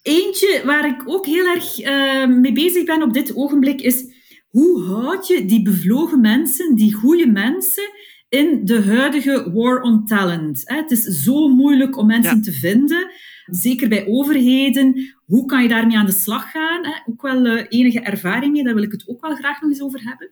Eentje 0.03 0.63
waar 0.65 0.87
ik 0.87 1.03
ook 1.09 1.27
heel 1.27 1.47
erg 1.47 1.79
uh, 1.81 2.27
mee 2.27 2.53
bezig 2.53 2.85
ben 2.85 3.03
op 3.03 3.13
dit 3.13 3.35
ogenblik 3.35 3.81
is 3.81 4.05
hoe 4.51 4.83
houd 4.83 5.27
je 5.27 5.45
die 5.45 5.63
bevlogen 5.63 6.21
mensen, 6.21 6.75
die 6.75 6.93
goede 6.93 7.27
mensen, 7.27 7.91
in 8.29 8.65
de 8.65 8.83
huidige 8.83 9.53
war 9.53 9.81
on 9.81 10.07
talent? 10.07 10.63
Het 10.65 10.91
is 10.91 11.05
zo 11.05 11.49
moeilijk 11.49 11.97
om 11.97 12.07
mensen 12.07 12.43
te 12.43 12.53
vinden, 12.53 13.11
zeker 13.47 13.89
bij 13.89 14.07
overheden. 14.07 15.15
Hoe 15.27 15.47
kan 15.47 15.63
je 15.63 15.69
daarmee 15.69 15.97
aan 15.97 16.07
de 16.07 16.13
slag 16.13 16.51
gaan? 16.51 17.03
Ook 17.07 17.23
wel 17.23 17.47
uh, 17.47 17.65
enige 17.69 18.01
ervaring 18.01 18.53
mee, 18.53 18.65
daar 18.65 18.75
wil 18.75 18.83
ik 18.83 18.93
het 18.93 19.09
ook 19.09 19.21
wel 19.21 19.35
graag 19.35 19.61
nog 19.61 19.71
eens 19.71 19.83
over 19.83 20.01
hebben. 20.03 20.31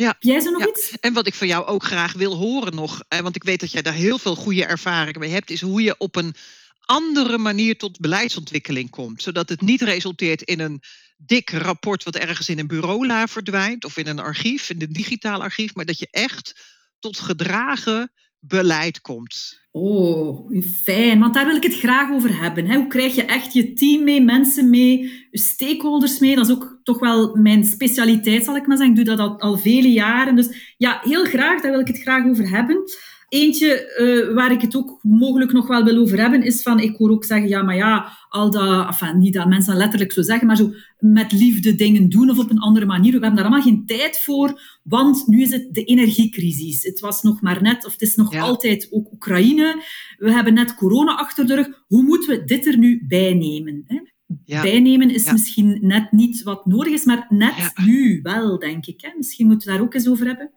Ja. 0.00 0.16
Jij 0.18 0.40
ze 0.40 0.50
nog 0.50 0.68
iets? 0.68 0.92
En 1.00 1.12
wat 1.12 1.26
ik 1.26 1.34
van 1.34 1.46
jou 1.46 1.66
ook 1.66 1.84
graag 1.84 2.12
wil 2.12 2.36
horen 2.36 2.74
nog, 2.74 3.02
want 3.08 3.36
ik 3.36 3.42
weet 3.42 3.60
dat 3.60 3.72
jij 3.72 3.82
daar 3.82 3.92
heel 3.92 4.18
veel 4.18 4.34
goede 4.34 4.64
ervaringen 4.64 5.20
mee 5.20 5.30
hebt, 5.30 5.50
is 5.50 5.60
hoe 5.60 5.82
je 5.82 5.94
op 5.98 6.16
een 6.16 6.34
andere 6.80 7.38
manier 7.38 7.78
tot 7.78 8.00
beleidsontwikkeling 8.00 8.90
komt. 8.90 9.22
Zodat 9.22 9.48
het 9.48 9.60
niet 9.60 9.82
resulteert 9.82 10.42
in 10.42 10.60
een 10.60 10.82
dik 11.16 11.50
rapport 11.50 12.04
wat 12.04 12.16
ergens 12.16 12.48
in 12.48 12.58
een 12.58 12.66
bureaula 12.66 13.26
verdwijnt 13.26 13.84
of 13.84 13.96
in 13.96 14.06
een 14.06 14.18
archief, 14.18 14.70
in 14.70 14.82
een 14.82 14.92
digitaal 14.92 15.42
archief, 15.42 15.74
maar 15.74 15.84
dat 15.84 15.98
je 15.98 16.08
echt 16.10 16.60
tot 16.98 17.18
gedragen 17.18 18.12
beleid 18.40 19.00
komt. 19.00 19.60
Oh, 19.72 20.50
fijn, 20.84 21.20
want 21.20 21.34
daar 21.34 21.46
wil 21.46 21.56
ik 21.56 21.62
het 21.62 21.78
graag 21.78 22.10
over 22.10 22.40
hebben. 22.40 22.74
Hoe 22.74 22.86
krijg 22.86 23.14
je 23.14 23.24
echt 23.24 23.52
je 23.52 23.72
team 23.72 24.04
mee, 24.04 24.22
mensen 24.22 24.70
mee, 24.70 25.26
stakeholders 25.30 26.18
mee? 26.18 26.34
Dat 26.34 26.46
is 26.48 26.54
ook 26.54 26.80
toch 26.82 26.98
wel 26.98 27.36
mijn 27.36 27.64
specialiteit, 27.64 28.44
zal 28.44 28.56
ik 28.56 28.66
maar 28.66 28.76
zeggen. 28.76 28.96
Ik 28.96 29.04
doe 29.04 29.16
dat 29.16 29.28
al, 29.28 29.40
al 29.40 29.58
vele 29.58 29.92
jaren. 29.92 30.36
Dus 30.36 30.74
ja, 30.76 31.00
heel 31.02 31.24
graag, 31.24 31.62
daar 31.62 31.70
wil 31.70 31.80
ik 31.80 31.86
het 31.86 32.00
graag 32.00 32.26
over 32.26 32.48
hebben. 32.48 32.82
Eentje 33.30 33.94
uh, 33.98 34.34
waar 34.34 34.52
ik 34.52 34.60
het 34.60 34.76
ook 34.76 34.98
mogelijk 35.02 35.52
nog 35.52 35.66
wel 35.66 35.84
wil 35.84 35.96
over 35.96 36.20
hebben, 36.20 36.42
is 36.42 36.62
van, 36.62 36.80
ik 36.80 36.96
hoor 36.96 37.10
ook 37.10 37.24
zeggen, 37.24 37.48
ja, 37.48 37.62
maar 37.62 37.76
ja, 37.76 38.12
al 38.28 38.50
dat, 38.50 38.86
enfin, 38.86 39.18
niet 39.18 39.34
dat 39.34 39.48
mensen 39.48 39.72
dat 39.72 39.80
letterlijk 39.80 40.12
zo 40.12 40.22
zeggen, 40.22 40.46
maar 40.46 40.56
zo 40.56 40.72
met 40.98 41.32
liefde 41.32 41.74
dingen 41.74 42.08
doen 42.08 42.30
of 42.30 42.38
op 42.38 42.50
een 42.50 42.58
andere 42.58 42.86
manier. 42.86 43.12
We 43.12 43.18
hebben 43.18 43.34
daar 43.34 43.44
allemaal 43.44 43.62
geen 43.62 43.86
tijd 43.86 44.18
voor, 44.18 44.60
want 44.82 45.26
nu 45.26 45.42
is 45.42 45.50
het 45.50 45.74
de 45.74 45.84
energiecrisis. 45.84 46.82
Het 46.82 47.00
was 47.00 47.22
nog 47.22 47.40
maar 47.40 47.62
net, 47.62 47.86
of 47.86 47.92
het 47.92 48.02
is 48.02 48.14
nog 48.14 48.36
altijd 48.36 48.88
ook 48.90 49.12
Oekraïne. 49.12 49.82
We 50.18 50.32
hebben 50.32 50.54
net 50.54 50.74
corona 50.74 51.16
achter 51.16 51.46
de 51.46 51.54
rug. 51.54 51.84
Hoe 51.86 52.02
moeten 52.02 52.38
we 52.38 52.44
dit 52.44 52.66
er 52.66 52.78
nu 52.78 53.04
bij 53.08 53.34
nemen? 53.34 53.84
Hè? 53.86 54.00
Ja. 54.44 54.62
Bijnemen 54.62 55.10
is 55.10 55.32
misschien 55.32 55.78
net 55.80 56.12
niet 56.12 56.42
wat 56.42 56.66
nodig 56.66 56.92
is, 56.92 57.04
maar 57.04 57.26
net 57.28 57.72
nu 57.84 58.20
wel, 58.22 58.58
denk 58.58 58.86
ik. 58.86 59.00
Hè? 59.00 59.10
Misschien 59.16 59.46
moeten 59.46 59.68
we 59.68 59.74
daar 59.74 59.82
ook 59.82 59.94
eens 59.94 60.08
over 60.08 60.26
hebben. 60.26 60.50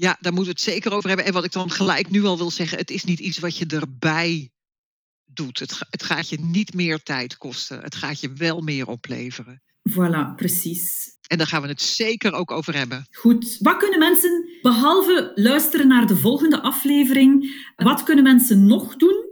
Ja, 0.00 0.16
daar 0.20 0.32
moeten 0.32 0.54
we 0.54 0.60
het 0.60 0.70
zeker 0.70 0.92
over 0.92 1.08
hebben. 1.08 1.26
En 1.26 1.32
wat 1.32 1.44
ik 1.44 1.52
dan 1.52 1.70
gelijk 1.70 2.10
nu 2.10 2.24
al 2.24 2.36
wil 2.36 2.50
zeggen, 2.50 2.78
het 2.78 2.90
is 2.90 3.04
niet 3.04 3.18
iets 3.18 3.38
wat 3.38 3.56
je 3.56 3.66
erbij 3.66 4.50
doet. 5.24 5.58
Het, 5.58 5.78
het 5.90 6.02
gaat 6.02 6.28
je 6.28 6.38
niet 6.40 6.74
meer 6.74 7.02
tijd 7.02 7.36
kosten. 7.36 7.80
Het 7.80 7.94
gaat 7.94 8.20
je 8.20 8.32
wel 8.32 8.60
meer 8.60 8.86
opleveren. 8.86 9.62
Voilà, 9.90 10.34
precies. 10.36 11.16
En 11.26 11.38
daar 11.38 11.46
gaan 11.46 11.62
we 11.62 11.68
het 11.68 11.82
zeker 11.82 12.32
ook 12.32 12.50
over 12.50 12.74
hebben. 12.74 13.06
Goed. 13.10 13.56
Wat 13.58 13.76
kunnen 13.76 13.98
mensen, 13.98 14.48
behalve 14.62 15.32
luisteren 15.34 15.88
naar 15.88 16.06
de 16.06 16.16
volgende 16.16 16.62
aflevering, 16.62 17.62
wat 17.76 18.02
kunnen 18.02 18.24
mensen 18.24 18.66
nog 18.66 18.96
doen 18.96 19.29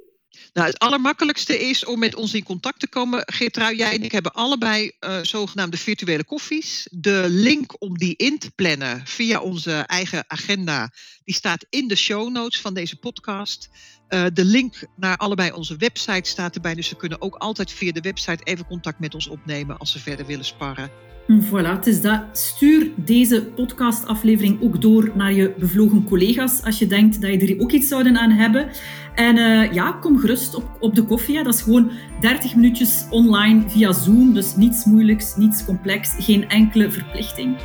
nou, 0.58 0.70
het 0.70 0.78
allermakkelijkste 0.78 1.58
is 1.68 1.84
om 1.84 1.98
met 1.98 2.14
ons 2.14 2.34
in 2.34 2.42
contact 2.42 2.80
te 2.80 2.88
komen. 2.88 3.22
Geertrui, 3.26 3.76
jij 3.76 3.94
en 3.94 4.02
ik 4.02 4.12
hebben 4.12 4.32
allebei 4.32 4.92
uh, 5.00 5.18
zogenaamde 5.22 5.76
virtuele 5.76 6.24
koffies. 6.24 6.88
De 6.90 7.24
link 7.28 7.82
om 7.82 7.98
die 7.98 8.16
in 8.16 8.38
te 8.38 8.50
plannen 8.50 9.06
via 9.06 9.40
onze 9.40 9.72
eigen 9.72 10.24
agenda, 10.26 10.92
die 11.24 11.34
staat 11.34 11.66
in 11.70 11.88
de 11.88 11.96
show 11.96 12.30
notes 12.30 12.60
van 12.60 12.74
deze 12.74 12.96
podcast. 12.96 13.68
Uh, 14.08 14.26
de 14.32 14.44
link 14.44 14.86
naar 14.96 15.16
allebei 15.16 15.52
onze 15.52 15.76
websites 15.76 16.30
staat 16.30 16.54
erbij. 16.54 16.74
Dus 16.74 16.88
ze 16.88 16.96
kunnen 16.96 17.22
ook 17.22 17.34
altijd 17.34 17.72
via 17.72 17.92
de 17.92 18.00
website 18.00 18.44
even 18.44 18.66
contact 18.66 18.98
met 18.98 19.14
ons 19.14 19.28
opnemen 19.28 19.78
als 19.78 19.92
ze 19.92 19.98
verder 19.98 20.26
willen 20.26 20.44
sparren. 20.44 20.90
Voilà, 21.28 21.70
het 21.70 21.86
is 21.86 22.00
dat. 22.00 22.22
Stuur 22.32 22.90
deze 22.96 23.44
podcastaflevering 23.44 24.62
ook 24.62 24.82
door 24.82 25.10
naar 25.14 25.32
je 25.32 25.54
bevlogen 25.58 26.04
collega's 26.04 26.62
als 26.62 26.78
je 26.78 26.86
denkt 26.86 27.20
dat 27.20 27.30
je 27.30 27.54
er 27.54 27.62
ook 27.62 27.72
iets 27.72 27.88
zouden 27.88 28.18
aan 28.18 28.30
hebben. 28.30 28.68
En 29.14 29.36
uh, 29.36 29.72
ja, 29.72 29.92
kom 29.92 30.18
gerust 30.18 30.54
op, 30.54 30.76
op 30.80 30.94
de 30.94 31.02
koffie. 31.02 31.42
Dat 31.42 31.54
is 31.54 31.62
gewoon 31.62 31.90
30 32.20 32.54
minuutjes 32.54 33.06
online 33.10 33.62
via 33.68 33.92
Zoom. 33.92 34.34
Dus 34.34 34.56
niets 34.56 34.84
moeilijks, 34.84 35.36
niets 35.36 35.64
complex, 35.64 36.14
geen 36.18 36.48
enkele 36.48 36.90
verplichting. 36.90 37.56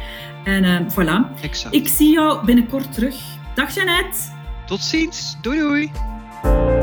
En 0.44 0.64
uh, 0.64 0.80
voilà. 0.80 1.42
Exact. 1.42 1.76
Ik 1.76 1.88
zie 1.88 2.12
jou 2.12 2.46
binnenkort 2.46 2.94
terug. 2.94 3.16
Dag 3.56 3.76
Jeannette. 3.76 4.18
Tot 4.66 4.82
ziens. 4.82 5.38
Doei 5.42 5.60
doei. 5.60 6.83